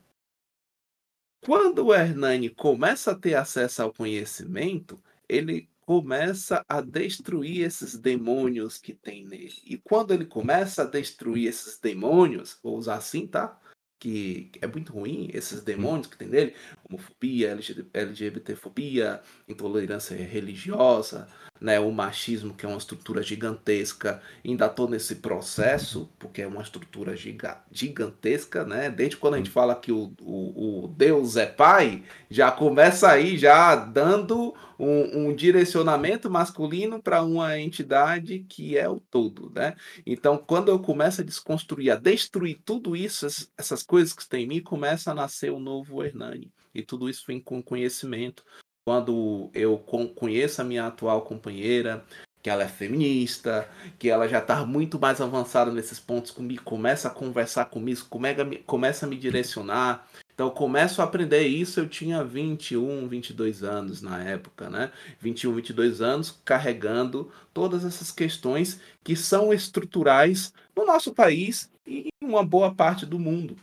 [1.46, 8.78] Quando o Hernani começa a ter acesso ao conhecimento, ele começa a destruir esses demônios
[8.78, 9.54] que tem nele.
[9.66, 13.60] E quando ele começa a destruir esses demônios, vou usar assim, tá?
[14.00, 16.56] Que é muito ruim, esses demônios que tem nele,
[16.94, 17.58] homofobia,
[17.94, 21.28] LGBTfobia, intolerância religiosa,
[21.60, 26.62] né, o machismo, que é uma estrutura gigantesca, ainda estou nesse processo, porque é uma
[26.62, 28.90] estrutura giga, gigantesca, né?
[28.90, 33.38] Desde quando a gente fala que o, o, o Deus é pai, já começa aí
[33.38, 39.76] já dando um, um direcionamento masculino para uma entidade que é o todo, né?
[40.06, 43.26] Então, quando eu começo a desconstruir, a destruir tudo isso,
[43.58, 46.52] essas coisas que tem em mim, começa a nascer o um novo Hernani.
[46.74, 48.44] E tudo isso vem com conhecimento
[48.86, 49.78] quando eu
[50.16, 52.06] conheço a minha atual companheira,
[52.42, 57.08] que ela é feminista, que ela já está muito mais avançada nesses pontos comigo, começa
[57.08, 58.02] a conversar comigo,
[58.66, 60.06] começa a me direcionar.
[60.34, 61.80] Então, começo a aprender isso.
[61.80, 64.92] Eu tinha 21, 22 anos na época, né?
[65.22, 72.28] 21, 22 anos, carregando todas essas questões que são estruturais no nosso país e em
[72.28, 73.56] uma boa parte do mundo.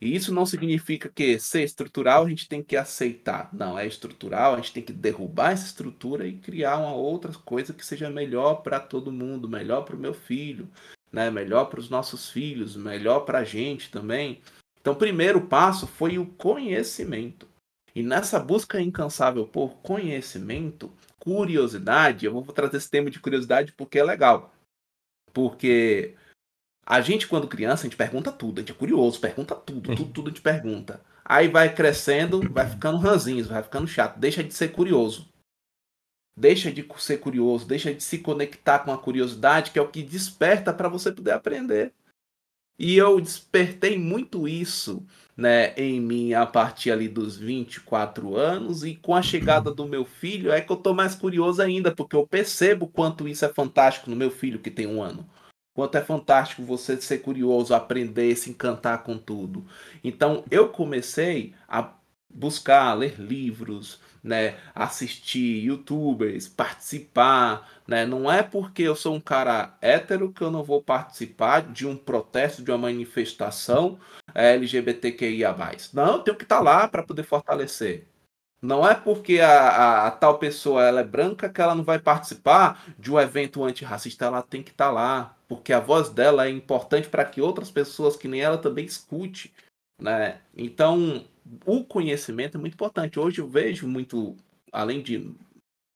[0.00, 3.48] E isso não significa que ser estrutural a gente tem que aceitar.
[3.52, 7.72] Não, é estrutural, a gente tem que derrubar essa estrutura e criar uma outra coisa
[7.72, 10.68] que seja melhor para todo mundo, melhor para o meu filho,
[11.10, 11.30] né?
[11.30, 14.40] melhor para os nossos filhos, melhor para a gente também.
[14.80, 17.48] Então, o primeiro passo foi o conhecimento.
[17.94, 23.98] E nessa busca incansável por conhecimento, curiosidade, eu vou trazer esse tema de curiosidade porque
[23.98, 24.54] é legal.
[25.32, 26.14] Porque
[26.86, 30.12] a gente, quando criança, a gente pergunta tudo, a gente é curioso, pergunta tudo, tudo,
[30.12, 31.00] tudo a gente pergunta.
[31.24, 35.28] Aí vai crescendo, vai ficando ranzinho, vai ficando chato, deixa de ser curioso.
[36.38, 40.00] Deixa de ser curioso, deixa de se conectar com a curiosidade, que é o que
[40.00, 41.92] desperta para você poder aprender.
[42.78, 45.04] E eu despertei muito isso
[45.36, 50.04] né, em mim a partir ali dos 24 anos, e com a chegada do meu
[50.04, 54.08] filho é que eu tô mais curioso ainda, porque eu percebo quanto isso é fantástico
[54.08, 55.28] no meu filho que tem um ano
[55.76, 59.66] quanto é fantástico você ser curioso, aprender, se encantar com tudo.
[60.02, 61.92] Então eu comecei a
[62.30, 68.06] buscar, ler livros, né, assistir youtubers, participar, né?
[68.06, 71.96] Não é porque eu sou um cara hétero que eu não vou participar de um
[71.96, 73.98] protesto, de uma manifestação
[74.34, 75.54] é, LGBTQIA+.
[75.92, 78.06] Não, eu tenho que estar tá lá para poder fortalecer.
[78.62, 81.98] Não é porque a, a, a, tal pessoa ela é branca que ela não vai
[81.98, 86.46] participar de um evento antirracista, ela tem que estar tá lá, porque a voz dela
[86.46, 89.52] é importante para que outras pessoas que nem ela também escute,
[90.00, 90.40] né?
[90.56, 91.24] Então,
[91.64, 93.18] o conhecimento é muito importante.
[93.18, 94.36] Hoje eu vejo muito,
[94.72, 95.34] além de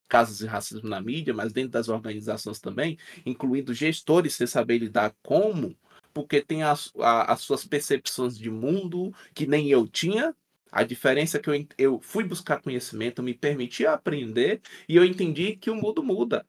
[0.09, 5.15] casos de racismo na mídia, mas dentro das organizações também, incluindo gestores sem saber lidar
[5.23, 5.77] como,
[6.13, 10.35] porque tem as, a, as suas percepções de mundo que nem eu tinha,
[10.73, 15.57] a diferença é que eu, eu fui buscar conhecimento, me permiti aprender e eu entendi
[15.57, 16.47] que o mundo muda.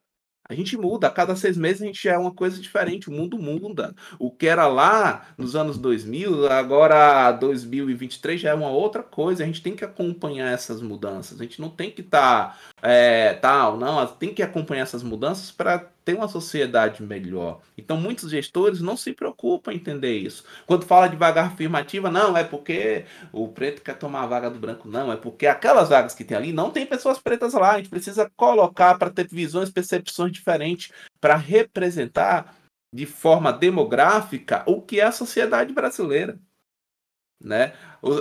[0.52, 3.40] A gente muda, a cada seis meses a gente é uma coisa diferente, o mundo
[3.40, 3.96] muda.
[4.20, 9.44] O que era lá nos anos 2000, agora 2023 já é uma outra coisa.
[9.44, 11.40] A gente tem que acompanhar essas mudanças.
[11.40, 14.06] A gente não tem que estar tá, é, tal, não.
[14.08, 17.62] Tem que acompanhar essas mudanças para ter uma sociedade melhor.
[17.78, 20.44] Então, muitos gestores não se preocupam em entender isso.
[20.66, 24.60] Quando fala de vaga afirmativa, não, é porque o preto quer tomar a vaga do
[24.60, 27.72] branco, não, é porque aquelas vagas que tem ali não tem pessoas pretas lá.
[27.72, 32.56] A gente precisa colocar para ter visões, percepções diferentes, para representar
[32.94, 36.38] de forma demográfica o que é a sociedade brasileira.
[37.40, 37.74] Né?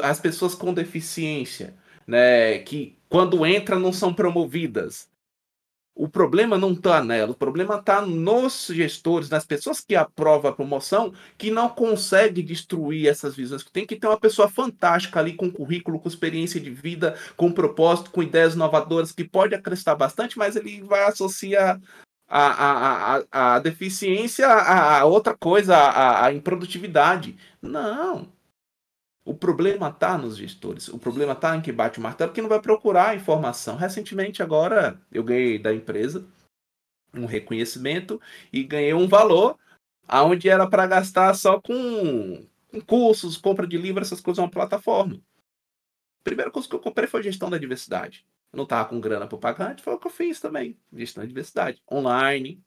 [0.02, 1.74] As pessoas com deficiência,
[2.06, 5.09] né, que quando entram não são promovidas,
[5.94, 10.54] o problema não está nela, o problema está nos gestores, nas pessoas que aprovam a
[10.54, 13.64] promoção, que não conseguem destruir essas visões.
[13.64, 18.10] Tem que ter uma pessoa fantástica ali com currículo, com experiência de vida, com propósito,
[18.10, 21.80] com ideias inovadoras, que pode acrescentar bastante, mas ele vai associar
[22.28, 27.36] a, a, a, a deficiência a, a outra coisa, a, a improdutividade.
[27.60, 28.39] Não.
[29.24, 30.88] O problema está nos gestores.
[30.88, 33.76] O problema está em que bate o martelo, que não vai procurar informação.
[33.76, 36.26] Recentemente, agora, eu ganhei da empresa
[37.12, 38.20] um reconhecimento
[38.52, 39.58] e ganhei um valor
[40.06, 45.14] aonde era para gastar só com, com, cursos, compra de livro, essas coisas, uma plataforma.
[45.14, 48.26] O primeiro curso que eu comprei foi gestão da diversidade.
[48.52, 50.76] Eu não estava com grana para pagar, foi o que eu fiz também.
[50.92, 51.82] Gestão da diversidade.
[51.90, 52.62] Online.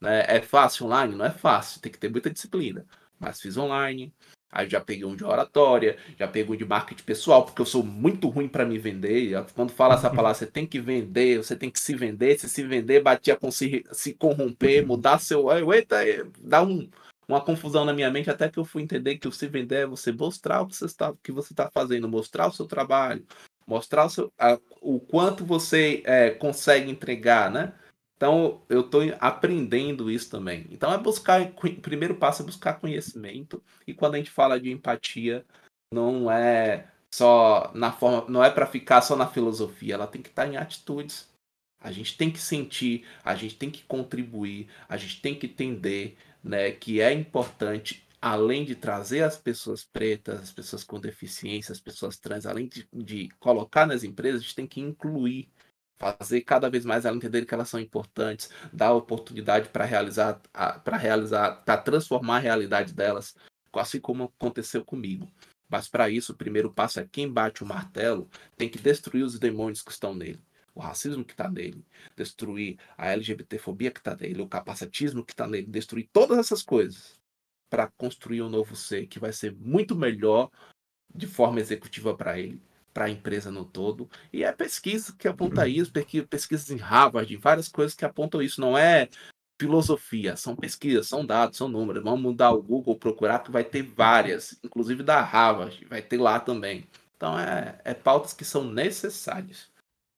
[0.00, 0.24] Né?
[0.28, 1.14] É fácil online?
[1.14, 2.86] Não é fácil, tem que ter muita disciplina.
[3.18, 4.14] Mas fiz online.
[4.54, 7.82] Aí já peguei um de oratória, já peguei um de marketing pessoal, porque eu sou
[7.82, 9.44] muito ruim para me vender.
[9.52, 12.38] Quando fala essa palavra, você tem que vender, você tem que se vender.
[12.38, 15.50] Se se vender, batia com se, se corromper, mudar seu.
[15.72, 15.96] Eita,
[16.40, 16.88] dá um,
[17.26, 19.86] uma confusão na minha mente até que eu fui entender que o se vender é
[19.86, 23.26] você mostrar o que você está, que você está fazendo, mostrar o seu trabalho,
[23.66, 27.72] mostrar o, seu, a, o quanto você é, consegue entregar, né?
[28.16, 30.66] Então, eu estou aprendendo isso também.
[30.70, 33.62] Então, é buscar, o primeiro passo é buscar conhecimento.
[33.86, 35.44] E quando a gente fala de empatia,
[35.92, 40.28] não é só na forma, não é para ficar só na filosofia, ela tem que
[40.28, 41.28] estar em atitudes.
[41.80, 46.16] A gente tem que sentir, a gente tem que contribuir, a gente tem que entender,
[46.42, 51.80] né, que é importante além de trazer as pessoas pretas, as pessoas com deficiência, as
[51.80, 55.46] pessoas trans, além de, de colocar nas empresas, a gente tem que incluir
[55.98, 60.40] fazer cada vez mais elas entenderem que elas são importantes, dar oportunidade para realizar,
[60.84, 63.34] para realizar, para transformar a realidade delas,
[63.72, 65.30] assim como aconteceu comigo.
[65.68, 69.38] Mas para isso, o primeiro passo é quem bate o martelo tem que destruir os
[69.38, 70.40] demônios que estão nele.
[70.74, 71.84] O racismo que está nele,
[72.16, 77.18] destruir a LGBTfobia que está nele, o capacitismo que está nele, destruir todas essas coisas
[77.70, 80.50] para construir um novo ser que vai ser muito melhor
[81.14, 82.60] de forma executiva para ele,
[82.94, 84.08] para a empresa no todo.
[84.32, 85.66] E é pesquisa que aponta uhum.
[85.66, 85.92] isso,
[86.30, 88.60] pesquisas em Harvard, várias coisas que apontam isso.
[88.60, 89.08] Não é
[89.60, 92.02] filosofia, são pesquisas, são dados, são números.
[92.02, 96.38] Vamos mudar o Google, procurar, que vai ter várias, inclusive da Harvard, vai ter lá
[96.38, 96.86] também.
[97.16, 99.68] Então, é, é pautas que são necessárias.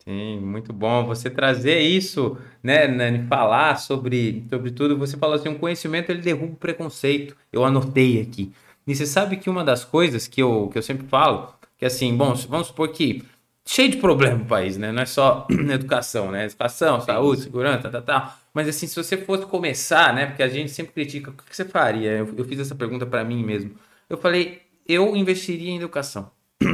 [0.09, 4.97] Sim, muito bom você trazer isso, né, Nani, falar sobre, sobre tudo.
[4.99, 7.37] Você falou assim, um conhecimento ele derruba o preconceito.
[7.53, 8.53] Eu anotei aqui.
[8.87, 12.17] E você sabe que uma das coisas que eu, que eu sempre falo que assim,
[12.17, 13.25] bom, vamos supor que
[13.65, 14.93] cheio de problema o país, né?
[14.93, 16.47] Não é só educação, né?
[16.47, 18.35] Educação, saúde, segurança, tal, tal.
[18.55, 20.27] Mas assim, se você fosse começar, né?
[20.27, 22.11] Porque a gente sempre critica, o que você faria?
[22.11, 23.73] Eu, eu fiz essa pergunta para mim mesmo.
[24.09, 26.31] Eu falei, eu investiria em educação.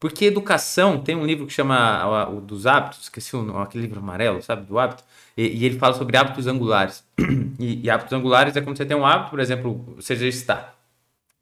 [0.00, 4.40] Porque educação, tem um livro que chama o, dos hábitos, esqueci o, aquele livro amarelo,
[4.40, 5.02] sabe, do hábito,
[5.36, 7.04] e, e ele fala sobre hábitos angulares.
[7.60, 10.77] E, e, hábitos angulares é como você tem um hábito, por exemplo, você já está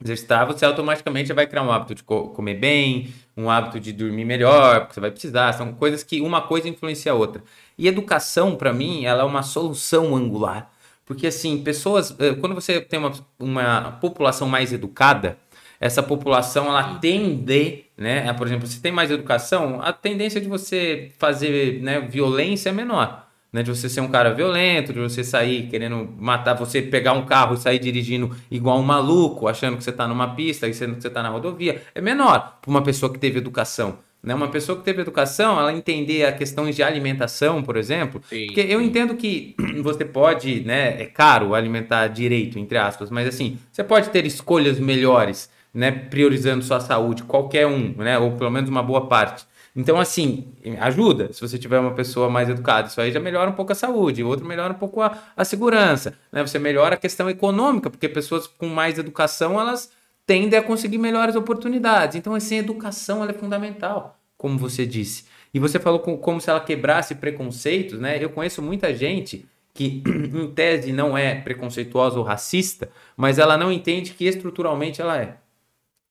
[0.03, 4.25] exercitar, você automaticamente vai criar um hábito de co comer bem, um hábito de dormir
[4.25, 5.53] melhor, porque você vai precisar.
[5.53, 7.43] São coisas que uma coisa influencia a outra.
[7.79, 10.71] E educação, para mim, ela é uma solução angular.
[11.05, 12.15] Porque, assim, pessoas.
[12.19, 15.39] Eh, quando você tem uma, uma população mais educada,
[15.81, 18.33] essa população ela tende, né?
[18.35, 23.26] Por exemplo, se tem mais educação, a tendência de você fazer né, violência é menor
[23.57, 23.63] né?
[23.63, 27.55] De você ser um cara violento, de você sair querendo matar, você pegar um carro
[27.55, 31.01] e sair dirigindo igual um maluco, achando que você está numa pista e sendo que
[31.01, 33.99] você está na rodovia, é menor para uma pessoa que teve educação.
[34.23, 34.35] Né?
[34.35, 38.61] Uma pessoa que teve educação, ela entender a questão de alimentação, por exemplo, sim, porque
[38.61, 43.83] eu entendo que você pode, né, é caro alimentar direito, entre aspas, mas assim, você
[43.83, 48.83] pode ter escolhas melhores, né, priorizando sua saúde, qualquer um, né, ou pelo menos uma
[48.83, 49.47] boa parte.
[49.77, 52.89] Então, assim, ajuda se você tiver uma pessoa mais educada.
[52.89, 55.45] Isso aí já melhora um pouco a saúde, o outro melhora um pouco a, a
[55.45, 56.15] segurança.
[56.33, 56.45] Né?
[56.45, 59.93] Você melhora a questão econômica, porque pessoas com mais educação, elas
[60.27, 62.17] tendem a conseguir melhores oportunidades.
[62.17, 65.25] Então, assim, a educação é fundamental, como você disse.
[65.53, 68.23] E você falou com, como se ela quebrasse preconceitos, né?
[68.23, 70.03] Eu conheço muita gente que,
[70.35, 75.37] em tese, não é preconceituosa ou racista, mas ela não entende que estruturalmente ela é.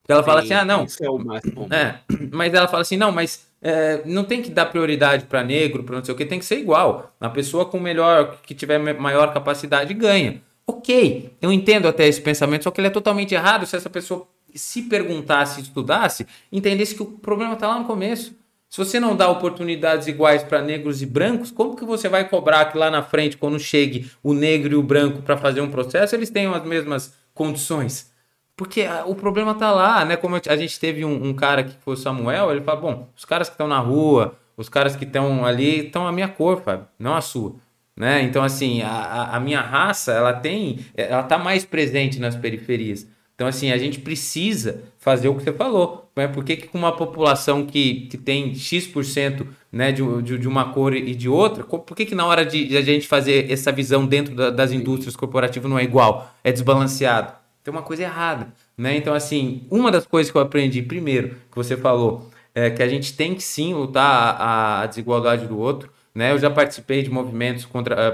[0.07, 0.85] Ela Sim, fala assim, ah, não.
[0.85, 1.99] Isso é o mais É,
[2.31, 5.95] mas ela fala assim, não, mas é, não tem que dar prioridade para negro, para
[5.95, 7.11] não sei o que, tem que ser igual.
[7.19, 10.39] A pessoa com melhor, que tiver maior capacidade ganha.
[10.67, 14.27] Ok, eu entendo até esse pensamento, só que ele é totalmente errado se essa pessoa
[14.53, 18.35] se perguntasse, estudasse, entendesse que o problema está lá no começo.
[18.69, 22.65] Se você não dá oportunidades iguais para negros e brancos, como que você vai cobrar
[22.65, 26.15] que lá na frente, quando chegue o negro e o branco para fazer um processo,
[26.15, 28.13] eles tenham as mesmas condições?
[28.55, 30.15] Porque a, o problema tá lá, né?
[30.15, 33.25] Como a gente teve um, um cara que foi o Samuel, ele fala: bom, os
[33.25, 36.87] caras que estão na rua, os caras que estão ali, estão a minha cor, Fábio,
[36.97, 37.55] não a sua.
[37.97, 38.23] Né?
[38.23, 43.07] Então, assim, a, a minha raça, ela tem, ela tá mais presente nas periferias.
[43.35, 46.09] Então, assim, a gente precisa fazer o que você falou.
[46.15, 46.27] Né?
[46.27, 50.71] Por que, que com uma população que, que tem X% né, de, de, de, uma
[50.71, 53.73] cor e de outra, por que, que na hora de, de a gente fazer essa
[53.73, 56.33] visão dentro da, das indústrias corporativas não é igual?
[56.43, 57.44] É desbalanceado?
[57.65, 58.47] Tem uma coisa errada.
[58.77, 58.95] Né?
[58.95, 62.87] Então, assim, uma das coisas que eu aprendi, primeiro, que você falou, é que a
[62.87, 65.91] gente tem que sim lutar a, a desigualdade do outro.
[66.13, 66.31] Né?
[66.31, 67.67] Eu já participei de movimentos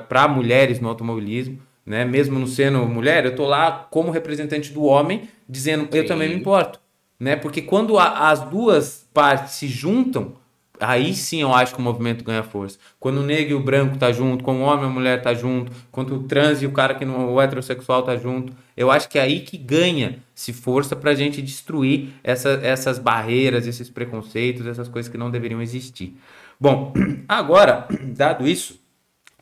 [0.09, 2.05] para mulheres no automobilismo né?
[2.05, 5.97] Mesmo não sendo mulher, eu tô lá como representante do homem, dizendo Sim.
[5.97, 6.79] eu também me importo,
[7.19, 7.35] né?
[7.35, 10.33] Porque quando a, as duas partes se juntam,
[10.81, 12.77] aí sim eu acho que o movimento ganha força.
[12.99, 15.33] Quando o negro e o branco tá junto, quando o homem e a mulher tá
[15.33, 19.07] junto, quando o trans e o cara que não o heterossexual tá junto, eu acho
[19.07, 24.65] que é aí que ganha se força pra gente destruir essa, essas barreiras, esses preconceitos,
[24.65, 26.17] essas coisas que não deveriam existir.
[26.59, 26.93] Bom,
[27.27, 28.81] agora, dado isso,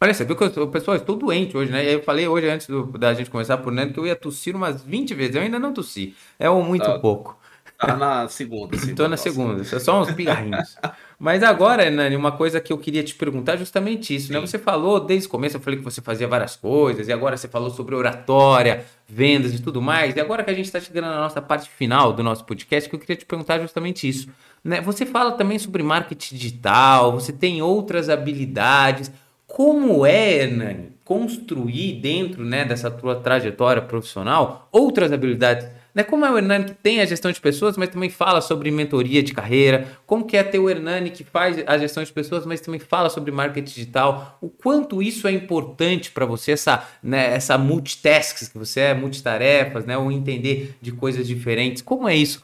[0.01, 1.93] Olha, você viu que eu, pessoal, estou doente hoje, né?
[1.93, 4.81] Eu falei hoje, antes do, da gente começar por Nando, que eu ia tossir umas
[4.81, 5.35] 20 vezes.
[5.35, 6.15] Eu ainda não tossi.
[6.39, 7.37] É um muito tá, pouco.
[7.77, 8.75] Tá na segunda.
[8.79, 9.61] Estou na segunda.
[9.63, 10.77] Só uns pigarrinhos.
[11.19, 14.39] Mas agora, Nani, uma coisa que eu queria te perguntar é justamente isso, né?
[14.39, 17.49] Você falou desde o começo, eu falei que você fazia várias coisas, e agora você
[17.49, 20.15] falou sobre oratória, vendas e tudo mais.
[20.15, 22.95] E agora que a gente está chegando na nossa parte final do nosso podcast, que
[22.95, 24.29] eu queria te perguntar justamente isso.
[24.63, 24.79] Né?
[24.79, 29.11] Você fala também sobre marketing digital, você tem outras habilidades
[29.45, 35.67] como é, Hernani, construir dentro né, dessa tua trajetória profissional outras habilidades?
[35.93, 36.03] Né?
[36.03, 39.23] Como é o Hernani que tem a gestão de pessoas, mas também fala sobre mentoria
[39.23, 39.97] de carreira?
[40.05, 43.09] Como que é ter o Hernani que faz a gestão de pessoas, mas também fala
[43.09, 44.37] sobre marketing digital?
[44.41, 49.85] O quanto isso é importante para você, essa, né, essa multitasks que você é, multitarefas,
[49.85, 51.81] né, ou entender de coisas diferentes?
[51.81, 52.43] Como é isso?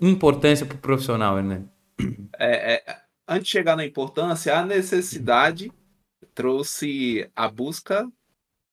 [0.00, 1.68] Importância para o profissional, Hernani?
[2.38, 2.96] É, é,
[3.28, 5.70] antes de chegar na importância, a necessidade
[6.34, 8.08] trouxe a busca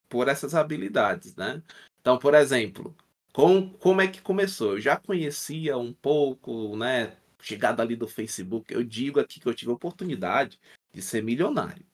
[0.08, 1.62] por essas habilidades, né?
[2.00, 2.94] Então, por exemplo,
[3.32, 4.72] com, como é que começou?
[4.72, 7.16] Eu já conhecia um pouco, né?
[7.42, 10.58] Chegada ali do Facebook, eu digo aqui que eu tive a oportunidade
[10.92, 11.84] de ser milionário.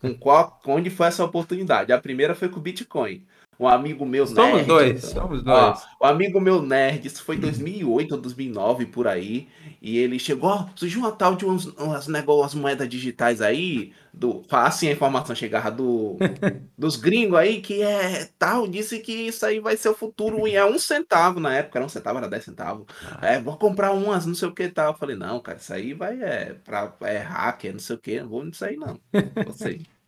[0.00, 1.92] Com qual, onde foi essa oportunidade?
[1.92, 3.26] A primeira foi com o Bitcoin
[3.58, 4.66] um amigo meu somos nerd.
[4.66, 5.82] Dois, somos dois.
[6.00, 9.48] Ó, um amigo meu nerd, isso foi em 2008 ou 2009 por aí,
[9.82, 14.44] e ele chegou, ó, surgiu uma tal de uns, uns negócios, moedas digitais aí, do,
[14.50, 16.16] assim a informação chegava do,
[16.78, 20.54] dos gringos aí, que é tal, disse que isso aí vai ser o futuro, e
[20.54, 22.86] é um centavo na época, era um centavo, era dez centavos.
[23.04, 23.26] Ah.
[23.26, 24.92] É, vou comprar umas, não sei o que tal.
[24.92, 28.20] Eu falei, não, cara, isso aí vai, é, pra, é hacker, não sei o que,
[28.20, 29.00] não vou nisso aí não.
[29.46, 29.80] Você.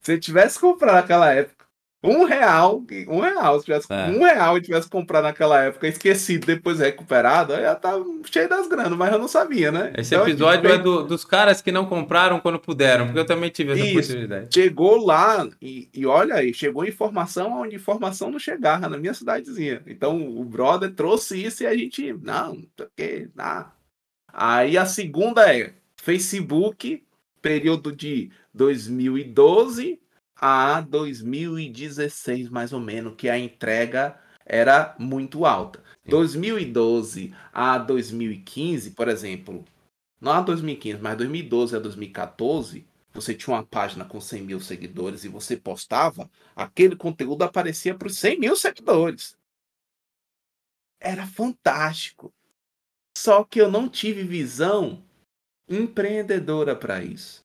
[0.00, 1.65] Se eu tivesse comprado naquela época,
[2.02, 4.06] um real, um real, se tivesse é.
[4.08, 7.92] um real e tivesse comprado naquela época, esquecido, depois recuperado, aí já tá
[8.30, 9.92] cheio das granas, mas eu não sabia, né?
[9.96, 13.50] Esse então, episódio é do, dos caras que não compraram quando puderam, porque eu também
[13.50, 13.98] tive essa Isso.
[13.98, 14.48] oportunidade.
[14.52, 19.82] Chegou lá e, e olha aí, chegou informação onde informação não chegava na minha cidadezinha.
[19.86, 23.66] Então o brother trouxe isso e a gente, não, porque, não.
[24.32, 27.02] Aí a segunda é Facebook,
[27.40, 29.98] período de 2012
[30.36, 35.82] a 2016, mais ou menos, que a entrega era muito alta.
[36.04, 36.10] Sim.
[36.10, 39.64] 2012 a 2015, por exemplo,
[40.20, 45.24] não a 2015, mas 2012 a 2014, você tinha uma página com 100 mil seguidores
[45.24, 49.36] e você postava, aquele conteúdo aparecia para os 100 mil seguidores.
[51.00, 52.32] Era fantástico.
[53.16, 55.02] Só que eu não tive visão
[55.68, 57.44] empreendedora para isso.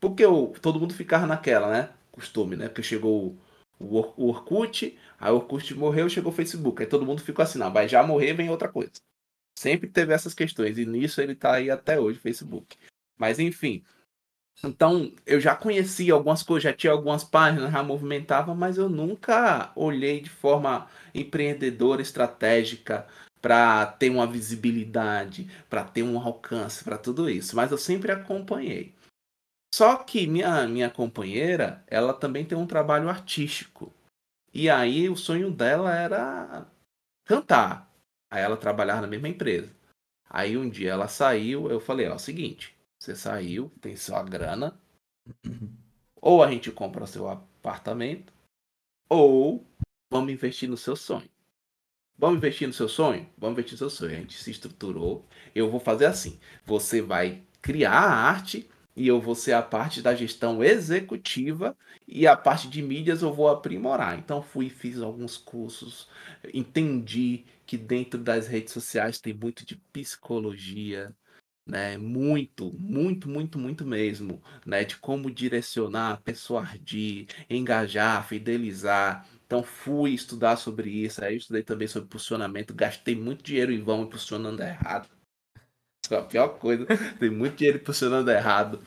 [0.00, 1.94] Porque eu, todo mundo ficava naquela, né?
[2.12, 2.68] Costume, né?
[2.68, 3.36] Porque chegou
[3.80, 6.82] o, Orkut, aí o Orkut morreu, chegou o Facebook.
[6.82, 8.92] Aí todo mundo ficou assim, não, vai já morrer, vem outra coisa.
[9.58, 12.76] Sempre teve essas questões, e nisso ele tá aí até hoje, Facebook.
[13.18, 13.84] Mas enfim.
[14.64, 19.72] Então, eu já conhecia algumas coisas, já tinha algumas páginas, já movimentava, mas eu nunca
[19.74, 23.06] olhei de forma empreendedora, estratégica,
[23.40, 27.56] para ter uma visibilidade, para ter um alcance, para tudo isso.
[27.56, 28.94] Mas eu sempre acompanhei.
[29.74, 33.92] Só que minha, minha companheira, ela também tem um trabalho artístico.
[34.52, 36.66] E aí o sonho dela era
[37.24, 37.90] cantar.
[38.30, 39.74] Aí ela trabalhava na mesma empresa.
[40.28, 44.78] Aí um dia ela saiu, eu falei, ó, seguinte, você saiu, tem sua grana,
[46.20, 48.32] ou a gente compra seu apartamento,
[49.08, 49.66] ou
[50.10, 51.28] vamos investir no seu sonho.
[52.16, 53.28] Vamos investir no seu sonho?
[53.36, 54.12] Vamos investir no seu sonho.
[54.12, 55.26] A gente se estruturou.
[55.54, 60.02] Eu vou fazer assim: você vai criar a arte e eu vou ser a parte
[60.02, 61.76] da gestão executiva
[62.06, 64.18] e a parte de mídias eu vou aprimorar.
[64.18, 66.08] Então fui fiz alguns cursos,
[66.52, 71.14] entendi que dentro das redes sociais tem muito de psicologia,
[71.66, 71.96] né?
[71.98, 74.84] Muito, muito, muito, muito mesmo, né?
[74.84, 79.26] De como direcionar, persuadir, engajar, fidelizar.
[79.46, 84.06] Então fui estudar sobre isso, aí estudei também sobre posicionamento, gastei muito dinheiro em vão
[84.06, 85.21] posicionando errado.
[86.14, 86.86] A pior coisa,
[87.18, 88.80] tem muito dinheiro posicionando errado.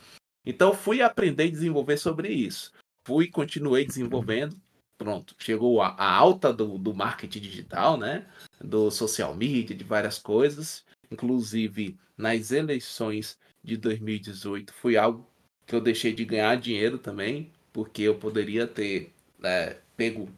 [0.45, 2.71] Então fui aprender e desenvolver sobre isso.
[3.05, 4.55] Fui, continuei desenvolvendo.
[4.97, 8.27] Pronto, chegou a, a alta do, do marketing digital, né?
[8.63, 10.85] Do social media, de várias coisas.
[11.11, 15.27] Inclusive, nas eleições de 2018, foi algo
[15.65, 19.13] que eu deixei de ganhar dinheiro também, porque eu poderia ter
[19.43, 20.29] é, pego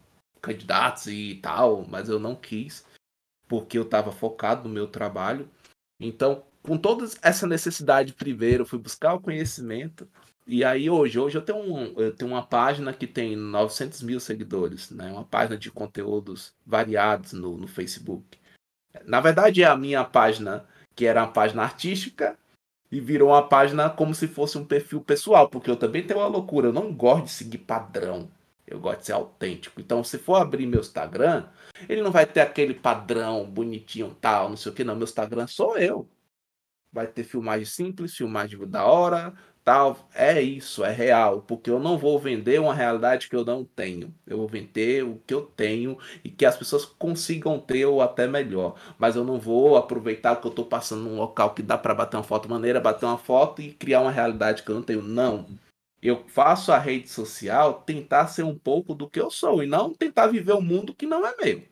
[0.42, 2.86] candidatos e tal, mas eu não quis,
[3.48, 5.50] porque eu estava focado no meu trabalho.
[6.00, 10.06] Então, com toda essa necessidade, primeiro, fui buscar o conhecimento.
[10.46, 14.20] E aí hoje, hoje eu tenho, um, eu tenho uma página que tem 900 mil
[14.20, 15.10] seguidores, né?
[15.10, 18.38] Uma página de conteúdos variados no, no Facebook.
[19.06, 22.38] Na verdade, é a minha página, que era uma página artística,
[22.92, 26.28] e virou uma página como se fosse um perfil pessoal, porque eu também tenho uma
[26.28, 28.30] loucura, eu não gosto de seguir padrão.
[28.66, 29.80] Eu gosto de ser autêntico.
[29.80, 31.46] Então, se for abrir meu Instagram,
[31.88, 34.96] ele não vai ter aquele padrão bonitinho, tal, não sei o que, não.
[34.96, 36.08] Meu Instagram sou eu.
[36.92, 39.34] Vai ter filmagem simples, filmagem da hora,
[39.64, 40.10] tal.
[40.14, 41.42] É isso, é real.
[41.42, 44.14] Porque eu não vou vender uma realidade que eu não tenho.
[44.26, 48.28] Eu vou vender o que eu tenho e que as pessoas consigam ter ou até
[48.28, 48.76] melhor.
[48.98, 52.18] Mas eu não vou aproveitar que eu estou passando num local que dá para bater
[52.18, 55.02] uma foto maneira, bater uma foto e criar uma realidade que eu não tenho.
[55.02, 55.46] Não
[56.02, 59.94] eu faço a rede social tentar ser um pouco do que eu sou e não
[59.94, 61.64] tentar viver um mundo que não é meu.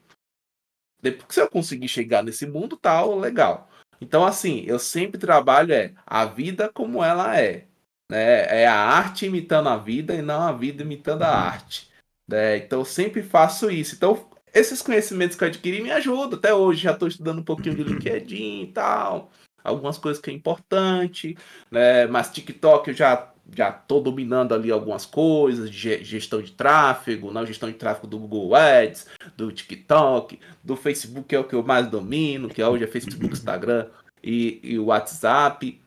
[1.01, 3.69] Depois que se eu conseguir chegar nesse mundo, tal, legal.
[4.01, 7.65] Então, assim, eu sempre trabalho é a vida como ela é.
[8.09, 8.61] Né?
[8.61, 11.89] É a arte imitando a vida e não a vida imitando a arte.
[12.27, 12.57] Né?
[12.57, 13.95] Então, eu sempre faço isso.
[13.95, 16.37] Então, esses conhecimentos que eu adquiri me ajudam.
[16.39, 19.31] Até hoje já estou estudando um pouquinho de LinkedIn e tal.
[19.63, 21.37] Algumas coisas que é importante.
[21.71, 22.07] Né?
[22.07, 27.45] Mas TikTok eu já já estou dominando ali algumas coisas, de gestão de tráfego, não
[27.45, 31.87] gestão de tráfego do Google Ads, do TikTok, do Facebook é o que eu mais
[31.87, 33.89] domino, que hoje é Facebook, Instagram
[34.23, 35.81] e, e o WhatsApp.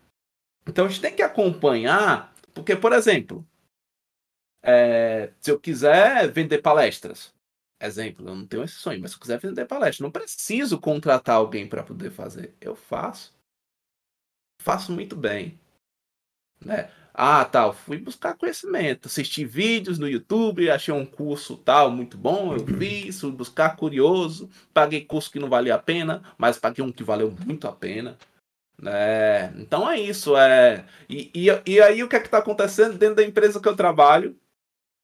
[0.67, 3.47] Então a gente tem que acompanhar, porque, por exemplo,
[4.63, 7.33] é, se eu quiser vender palestras,
[7.81, 11.37] exemplo, eu não tenho esse sonho, mas se eu quiser vender palestras, não preciso contratar
[11.37, 12.55] alguém para poder fazer.
[12.61, 13.33] Eu faço.
[14.61, 15.59] Faço muito bem.
[16.65, 16.91] Né?
[17.21, 22.55] Ah, tal, fui buscar conhecimento, assisti vídeos no YouTube, achei um curso tal muito bom,
[22.55, 26.93] eu fiz, fui buscar curioso, paguei curso que não valia a pena, mas paguei um
[26.93, 28.17] que valeu muito a pena.
[28.81, 29.53] Né?
[29.57, 30.87] Então é isso, é.
[31.09, 33.75] E, e, e aí o que é que está acontecendo dentro da empresa que eu
[33.75, 34.39] trabalho?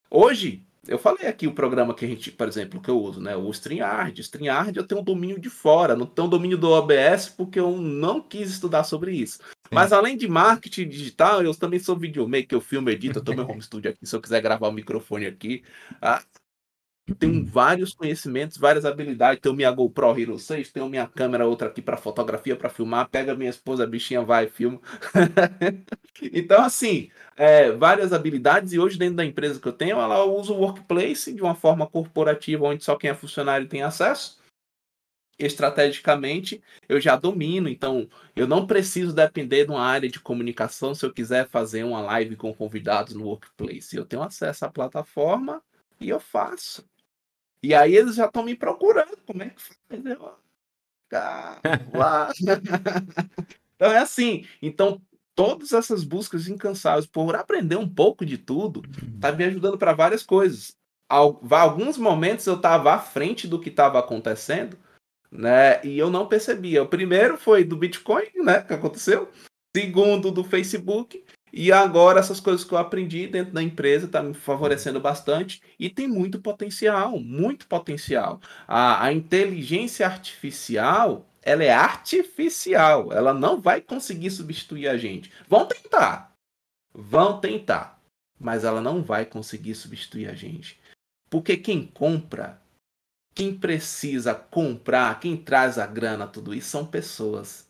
[0.09, 3.35] Hoje, eu falei aqui o programa que a gente, por exemplo, que eu uso, né?
[3.35, 4.21] O StreamYard.
[4.21, 7.77] StreamYard eu tenho um domínio de fora, não tenho um domínio do OBS porque eu
[7.77, 9.41] não quis estudar sobre isso.
[9.75, 13.47] Mas além de marketing digital, eu também sou videomaker, eu filmo, edito, eu tô meu
[13.47, 15.63] home studio aqui, se eu quiser gravar o microfone aqui.
[16.01, 16.23] Ah,
[17.19, 19.41] tenho vários conhecimentos, várias habilidades.
[19.43, 23.11] Tenho minha GoPro Hero 6, tenho minha câmera outra aqui para fotografia, para filmar.
[23.11, 24.81] Pega minha esposa, a bichinha vai, filma.
[26.33, 28.73] então, assim, é, várias habilidades.
[28.73, 31.87] E hoje, dentro da empresa que eu tenho, ela usa o Workplace de uma forma
[31.87, 34.39] corporativa, onde só quem é funcionário tem acesso.
[35.39, 41.05] Estrategicamente, eu já domino, então eu não preciso depender de uma área de comunicação se
[41.05, 43.97] eu quiser fazer uma live com convidados no Workplace.
[43.97, 45.63] Eu tenho acesso à plataforma
[46.01, 46.89] e eu faço.
[47.63, 49.17] E aí eles já estão me procurando.
[49.27, 49.77] Como é que faz?
[50.05, 50.35] Eu,
[51.93, 52.33] lá.
[53.77, 54.47] então é assim.
[54.61, 55.01] Então,
[55.35, 58.83] todas essas buscas incansáveis por aprender um pouco de tudo,
[59.21, 60.77] tá me ajudando para várias coisas.
[61.09, 64.79] Alguns momentos eu estava à frente do que estava acontecendo,
[65.35, 65.85] né?
[65.85, 66.83] E eu não percebia.
[66.83, 68.63] O primeiro foi do Bitcoin, né?
[68.63, 69.29] Que aconteceu.
[69.77, 71.25] Segundo, do Facebook.
[71.53, 75.89] E agora essas coisas que eu aprendi dentro da empresa está me favorecendo bastante e
[75.89, 78.41] tem muito potencial, muito potencial.
[78.67, 85.31] A, a inteligência artificial, ela é artificial, ela não vai conseguir substituir a gente.
[85.49, 86.35] Vão tentar,
[86.93, 88.01] vão tentar,
[88.39, 90.81] mas ela não vai conseguir substituir a gente.
[91.31, 92.61] Porque quem compra,
[93.35, 97.69] quem precisa comprar, quem traz a grana, tudo isso são pessoas.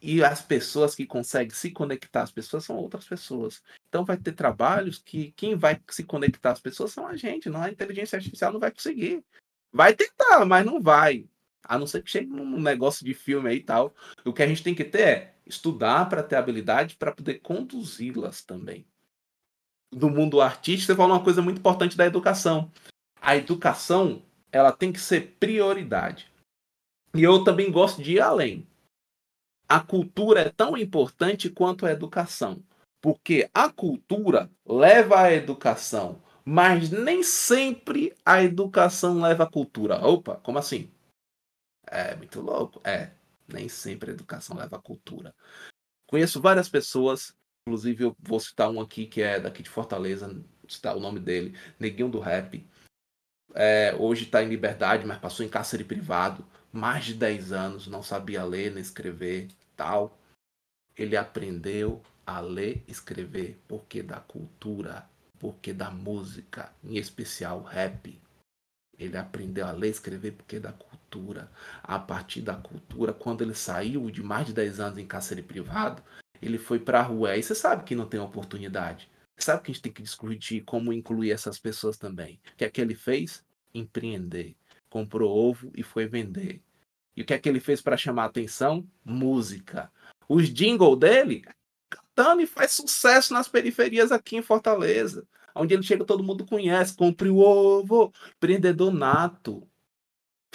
[0.00, 3.62] E as pessoas que conseguem se conectar às pessoas são outras pessoas.
[3.88, 7.62] Então vai ter trabalhos que quem vai se conectar às pessoas são a gente, não
[7.62, 9.24] a inteligência artificial não vai conseguir.
[9.72, 11.24] Vai tentar, mas não vai.
[11.62, 13.94] A não ser que chegue num negócio de filme aí e tal.
[14.24, 18.42] O que a gente tem que ter é estudar para ter habilidade para poder conduzi-las
[18.42, 18.84] também.
[19.92, 22.72] Do mundo artístico, você falou uma coisa muito importante da educação.
[23.20, 24.22] A educação,
[24.52, 26.30] ela tem que ser prioridade.
[27.14, 28.66] E eu também gosto de ir além
[29.72, 32.62] a cultura é tão importante quanto a educação.
[33.00, 40.06] Porque a cultura leva à educação, mas nem sempre a educação leva à cultura.
[40.06, 40.90] Opa, como assim?
[41.86, 42.82] É muito louco.
[42.84, 43.12] É,
[43.48, 45.34] nem sempre a educação leva à cultura.
[46.06, 47.34] Conheço várias pessoas,
[47.66, 50.38] inclusive eu vou citar um aqui que é daqui de Fortaleza,
[50.68, 52.62] citar o nome dele, Neguinho do Rap.
[53.54, 58.02] É, hoje está em liberdade, mas passou em cárcere privado mais de 10 anos, não
[58.02, 60.18] sabia ler nem escrever, tal.
[60.96, 65.06] Ele aprendeu a ler escrever porque da cultura,
[65.38, 68.18] porque da música, em especial rap.
[68.98, 71.50] Ele aprendeu a ler escrever porque da cultura.
[71.82, 76.02] A partir da cultura, quando ele saiu de mais de 10 anos em cárcere privado,
[76.40, 77.36] ele foi para a rua.
[77.36, 79.10] E você sabe que não tem oportunidade.
[79.44, 82.40] Sabe que a gente tem que discutir como incluir essas pessoas também.
[82.52, 83.44] O que é que ele fez?
[83.74, 84.54] Empreender
[84.92, 86.60] comprou ovo e foi vender.
[87.16, 88.86] E o que é que ele fez para chamar a atenção?
[89.02, 89.90] Música.
[90.28, 91.44] Os jingle dele
[91.88, 95.26] cantando e faz sucesso nas periferias aqui em Fortaleza.
[95.54, 96.94] Onde ele chega, todo mundo conhece.
[96.94, 99.66] Compre o ovo, empreendedor nato.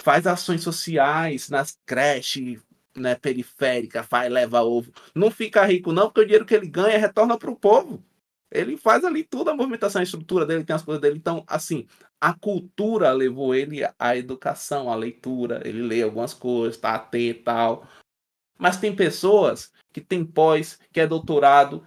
[0.00, 2.62] Faz ações sociais nas creches
[2.94, 4.92] né, periféricas, faz, leva ovo.
[5.14, 8.02] Não fica rico, não, porque o dinheiro que ele ganha retorna para o povo.
[8.50, 11.18] Ele faz ali tudo, a movimentação, a estrutura dele, tem as coisas dele.
[11.18, 11.86] Então, assim,
[12.20, 15.60] a cultura levou ele à educação, à leitura.
[15.66, 17.86] Ele lê algumas coisas, tá atento e tal.
[18.58, 21.86] Mas tem pessoas que tem pós, que é doutorado,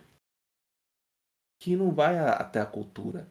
[1.60, 3.28] que não vai até a cultura,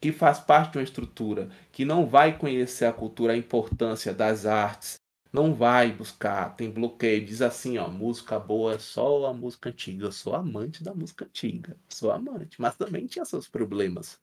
[0.00, 4.44] que faz parte de uma estrutura, que não vai conhecer a cultura, a importância das
[4.44, 4.96] artes,
[5.32, 10.06] não vai buscar, tem bloqueio, diz assim, ó, música boa é só a música antiga.
[10.06, 14.20] Eu sou amante da música antiga, sou amante, mas também tinha seus problemas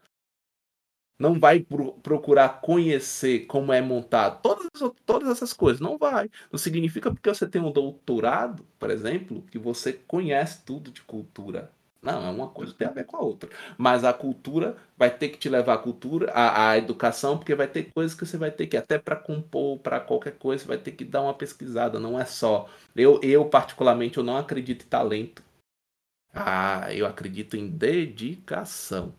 [1.18, 4.70] não vai pro, procurar conhecer como é montado todas,
[5.06, 5.80] todas essas coisas.
[5.80, 6.30] Não vai.
[6.52, 11.72] Não significa porque você tem um doutorado, por exemplo, que você conhece tudo de cultura.
[12.06, 13.50] Não, é uma coisa tem a ver com a outra.
[13.78, 17.68] Mas a cultura vai ter que te levar à cultura, à, à educação, porque vai
[17.68, 20.78] ter coisas que você vai ter que, até para compor, para qualquer coisa, você vai
[20.78, 22.00] ter que dar uma pesquisada.
[22.00, 22.70] Não é só.
[22.96, 25.44] Eu, eu, particularmente, eu não acredito em talento.
[26.34, 29.14] Ah, eu acredito em dedicação.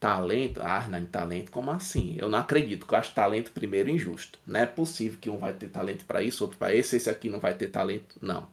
[0.00, 0.60] Talento?
[0.62, 2.16] Ah, não, talento, como assim?
[2.18, 4.38] Eu não acredito, que eu acho talento primeiro injusto.
[4.46, 7.28] Não é possível que um vai ter talento para isso, outro para esse, esse aqui
[7.28, 8.16] não vai ter talento.
[8.22, 8.48] Não.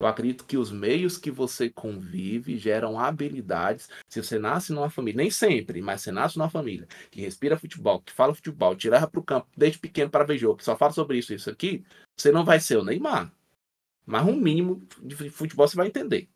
[0.00, 3.88] Eu acredito que os meios que você convive geram habilidades.
[4.08, 8.00] Se você nasce numa família, nem sempre, mas você nasce numa família que respira futebol,
[8.00, 10.76] que fala futebol, te leva para o campo desde pequeno para ver jogo, que só
[10.76, 11.84] fala sobre isso isso aqui,
[12.16, 13.32] você não vai ser o Neymar.
[14.06, 16.28] Mas um mínimo de futebol você vai entender.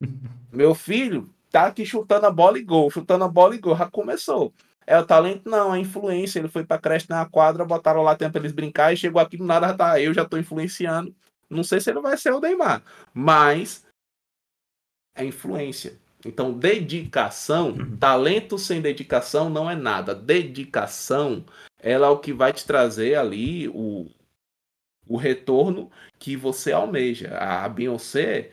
[0.52, 3.88] Meu filho tá aqui chutando a bola e gol, chutando a bola e gol, já
[3.88, 4.52] começou.
[4.84, 5.48] É o talento?
[5.48, 6.40] Não, é a influência.
[6.40, 9.36] Ele foi pra creche na quadra, botaram lá tempo pra eles brincar e chegou aqui
[9.36, 11.14] do nada, já tá, eu já tô influenciando.
[11.50, 12.82] Não sei se ele vai ser o Neymar,
[13.12, 13.84] mas
[15.14, 15.98] é influência.
[16.24, 17.96] Então, dedicação, uhum.
[17.96, 20.14] talento sem dedicação não é nada.
[20.14, 21.44] Dedicação,
[21.78, 24.06] ela é o que vai te trazer ali o,
[25.08, 27.36] o retorno que você almeja.
[27.38, 28.52] A Beyoncé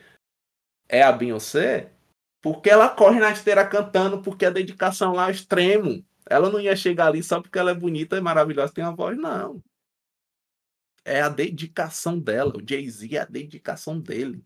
[0.88, 1.92] é a Beyoncé
[2.40, 6.04] porque ela corre na esteira cantando, porque a dedicação lá é extremo.
[6.28, 9.18] Ela não ia chegar ali só porque ela é bonita e maravilhosa, tem uma voz,
[9.18, 9.62] não.
[11.08, 12.56] É a dedicação dela.
[12.56, 14.42] O Jay-Z é a dedicação dele.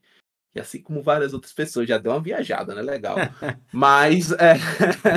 [0.55, 2.83] E assim como várias outras pessoas, já deu uma viajada, né?
[2.83, 3.17] Legal.
[3.73, 4.55] Mas é,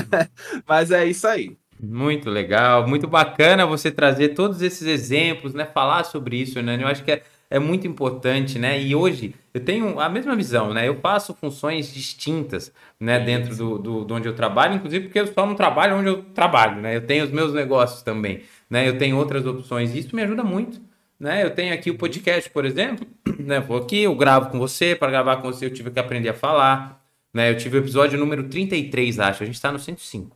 [0.66, 1.58] Mas é isso aí.
[1.78, 5.66] Muito legal, muito bacana você trazer todos esses exemplos, né?
[5.66, 6.82] Falar sobre isso, né?
[6.82, 8.82] Eu acho que é é muito importante, né?
[8.82, 10.88] E hoje eu tenho a mesma visão, né?
[10.88, 13.20] Eu faço funções distintas, né?
[13.20, 16.24] Dentro do, do, do, onde eu trabalho, inclusive porque eu só não trabalho onde eu
[16.24, 16.96] trabalho, né?
[16.96, 18.88] Eu tenho os meus negócios também, né?
[18.88, 20.82] Eu tenho outras opções e isso me ajuda muito,
[21.20, 21.44] né?
[21.44, 23.08] Eu tenho aqui o podcast, por exemplo,
[23.40, 23.60] né?
[23.60, 26.34] Vou aqui, eu gravo com você, para gravar com você eu tive que aprender a
[26.34, 27.04] falar,
[27.34, 27.50] né?
[27.50, 30.36] Eu tive o episódio número 33, acho, a gente está no 105,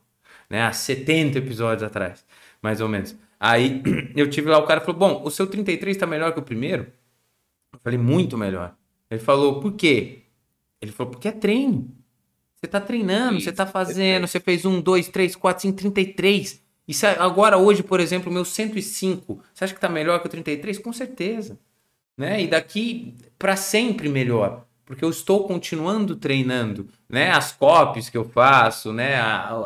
[0.50, 0.64] né?
[0.64, 2.26] Há 70 episódios atrás,
[2.62, 3.16] mais ou menos.
[3.40, 3.82] Aí
[4.16, 6.88] eu tive lá, o cara falou: Bom, o seu 33 está melhor que o primeiro?
[7.74, 8.76] Eu falei, muito melhor.
[9.10, 10.24] Ele falou, por quê?
[10.82, 11.90] Ele falou, porque é treino.
[12.56, 16.62] Você tá treinando, Isso, você tá fazendo, você fez um, dois, três, quatro, cinco, 33.
[16.90, 20.26] E se agora, hoje, por exemplo, o meu 105, você acha que tá melhor que
[20.26, 20.80] o 33?
[20.80, 21.60] Com certeza.
[22.18, 22.42] né?
[22.44, 27.32] E daqui para sempre melhor, porque eu estou continuando treinando, né?
[27.32, 29.20] As copies que eu faço, né?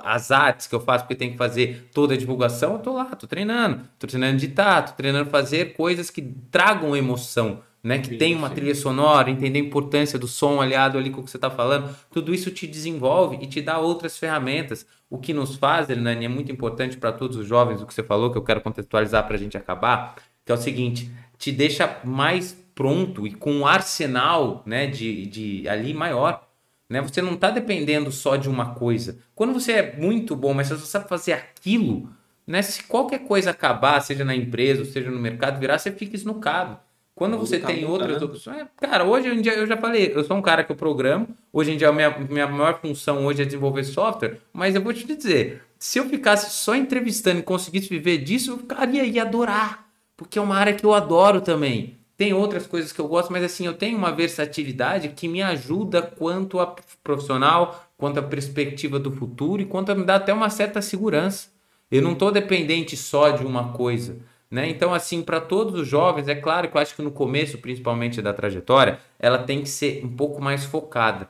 [0.04, 3.06] as artes que eu faço, porque tem que fazer toda a divulgação, eu tô lá,
[3.06, 6.22] tô treinando, tô treinando editar, tô treinando fazer coisas que
[6.52, 8.00] tragam emoção, né?
[8.00, 8.56] Que sim, tem uma sim.
[8.56, 11.94] trilha sonora, entender a importância do som aliado ali com o que você está falando,
[12.10, 14.88] tudo isso te desenvolve e te dá outras ferramentas.
[15.10, 18.02] O que nos faz, Hernani, é muito importante para todos os jovens, o que você
[18.02, 20.16] falou, que eu quero contextualizar para a gente acabar,
[20.46, 25.68] que é o seguinte, te deixa mais pronto e com um arsenal né, de, de
[25.68, 26.48] ali maior.
[26.90, 27.02] Né?
[27.02, 29.20] Você não está dependendo só de uma coisa.
[29.36, 32.10] Quando você é muito bom, mas você só sabe fazer aquilo,
[32.48, 32.62] né?
[32.62, 36.80] se qualquer coisa acabar, seja na empresa, seja no mercado, virar, você fica esnucado.
[37.16, 38.58] Quando você tá tem outras opções.
[38.58, 41.28] É, cara, hoje em dia eu já falei, eu sou um cara que eu programo.
[41.52, 44.94] Hoje em dia a minha, minha maior função hoje é desenvolver software, mas eu vou
[44.94, 49.88] te dizer, se eu ficasse só entrevistando e conseguisse viver disso, eu ficaria ia adorar.
[50.18, 52.00] Porque é uma área que eu adoro também.
[52.16, 56.02] Tem outras coisas que eu gosto, mas assim, eu tenho uma versatilidade que me ajuda
[56.02, 60.50] quanto a profissional, quanto a perspectiva do futuro e quanto a me dá até uma
[60.50, 61.50] certa segurança.
[61.92, 64.18] Eu não estou dependente só de uma coisa.
[64.54, 64.70] Né?
[64.70, 68.22] Então, assim, para todos os jovens, é claro que eu acho que no começo, principalmente
[68.22, 71.28] da trajetória, ela tem que ser um pouco mais focada.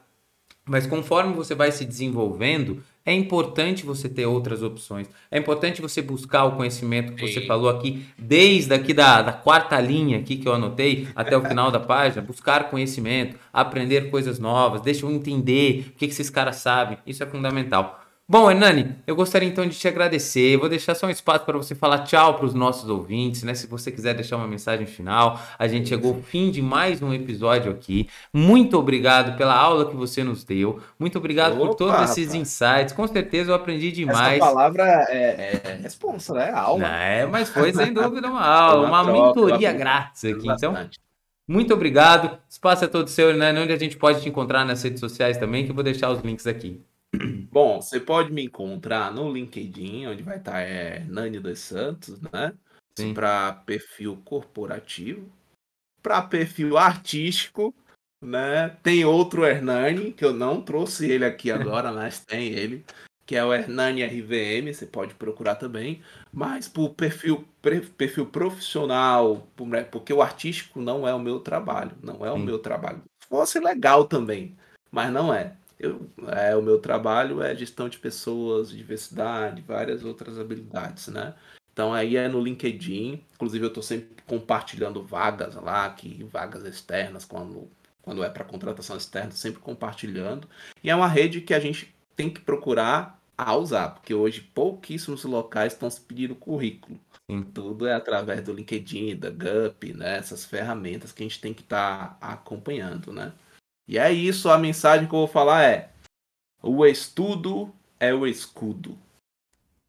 [0.65, 5.07] Mas conforme você vai se desenvolvendo, é importante você ter outras opções.
[5.31, 7.33] É importante você buscar o conhecimento que Sim.
[7.33, 11.43] você falou aqui, desde aqui da, da quarta linha aqui que eu anotei até o
[11.47, 16.29] final da página, buscar conhecimento, aprender coisas novas, deixa eu entender o que, que esses
[16.29, 16.97] caras sabem.
[17.07, 18.02] Isso é fundamental.
[18.25, 20.55] Bom, Hernani, eu gostaria então de te agradecer.
[20.55, 23.53] vou deixar só um espaço para você falar tchau para os nossos ouvintes, né?
[23.53, 27.13] Se você quiser deixar uma mensagem final, a gente chegou ao fim de mais um
[27.13, 28.07] episódio aqui.
[28.33, 30.81] Muito obrigado pela aula que você nos deu.
[30.97, 32.41] Muito obrigado Opa, por todos esses rapaz.
[32.41, 32.93] insights.
[32.93, 34.41] Com certeza eu aprendi demais.
[34.41, 36.49] Essa palavra é, é responsa, né?
[36.51, 36.87] Aula.
[36.87, 40.49] É, mas foi sem dúvida uma aula, uma, uma troca, mentoria grátis aqui.
[40.49, 40.73] Então,
[41.45, 42.39] muito obrigado.
[42.49, 43.59] Espaço é todo seu, Hernani.
[43.59, 46.21] Onde a gente pode te encontrar nas redes sociais também, que eu vou deixar os
[46.21, 46.81] links aqui.
[47.51, 52.53] Bom, você pode me encontrar no LinkedIn, onde vai estar é, Nani dos Santos, né?
[53.13, 55.31] Para perfil corporativo.
[56.01, 57.73] Para perfil artístico,
[58.23, 58.69] né?
[58.81, 62.83] Tem outro Hernani, que eu não trouxe ele aqui agora, mas tem ele,
[63.25, 66.01] que é o Hernani RVM, você pode procurar também.
[66.31, 69.83] Mas por perfil, perfil profissional, né?
[69.83, 72.45] porque o artístico não é o meu trabalho, não é o Sim.
[72.45, 73.03] meu trabalho.
[73.29, 74.57] Fosse legal também,
[74.91, 75.55] mas não é.
[75.79, 81.33] Eu, é, o meu trabalho é gestão de pessoas, diversidade, várias outras habilidades, né?
[81.73, 87.25] Então aí é no LinkedIn, inclusive eu estou sempre compartilhando vagas lá, que vagas externas
[87.25, 87.67] quando,
[88.01, 90.47] quando é para contratação externa, sempre compartilhando.
[90.83, 95.23] E é uma rede que a gente tem que procurar a usar, porque hoje pouquíssimos
[95.23, 96.99] locais estão se pedindo currículo.
[97.29, 97.41] Sim.
[97.41, 100.17] Tudo é através do LinkedIn, da GUP, né?
[100.17, 103.33] Essas ferramentas que a gente tem que estar tá acompanhando, né?
[103.87, 105.89] E é isso, a mensagem que eu vou falar é:
[106.61, 108.97] o estudo é o escudo.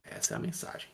[0.05, 0.89] Essa é a mensagem.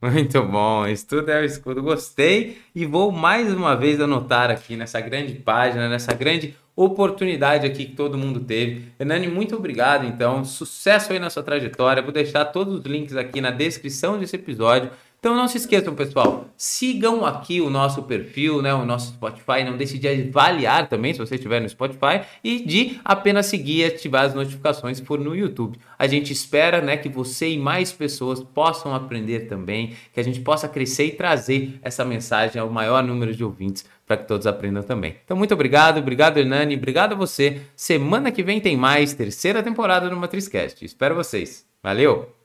[0.00, 1.82] Muito bom, estudo é o escudo.
[1.82, 7.86] Gostei e vou mais uma vez anotar aqui nessa grande página, nessa grande oportunidade aqui
[7.86, 8.92] que todo mundo teve.
[8.98, 10.44] Hernani, muito obrigado então.
[10.44, 12.02] Sucesso aí na sua trajetória.
[12.02, 14.90] Vou deixar todos os links aqui na descrição desse episódio.
[15.24, 19.74] Então não se esqueçam, pessoal, sigam aqui o nosso perfil, né, o nosso Spotify, não
[19.74, 24.26] deixe de avaliar também se você estiver no Spotify e de apenas seguir e ativar
[24.26, 25.78] as notificações for no YouTube.
[25.98, 30.40] A gente espera, né, que você e mais pessoas possam aprender também, que a gente
[30.40, 34.82] possa crescer e trazer essa mensagem ao maior número de ouvintes para que todos aprendam
[34.82, 35.16] também.
[35.24, 37.62] Então muito obrigado, obrigado Hernani, obrigado a você.
[37.74, 40.84] Semana que vem tem mais terceira temporada do Matrizcast.
[40.84, 41.64] Espero vocês.
[41.82, 42.43] Valeu.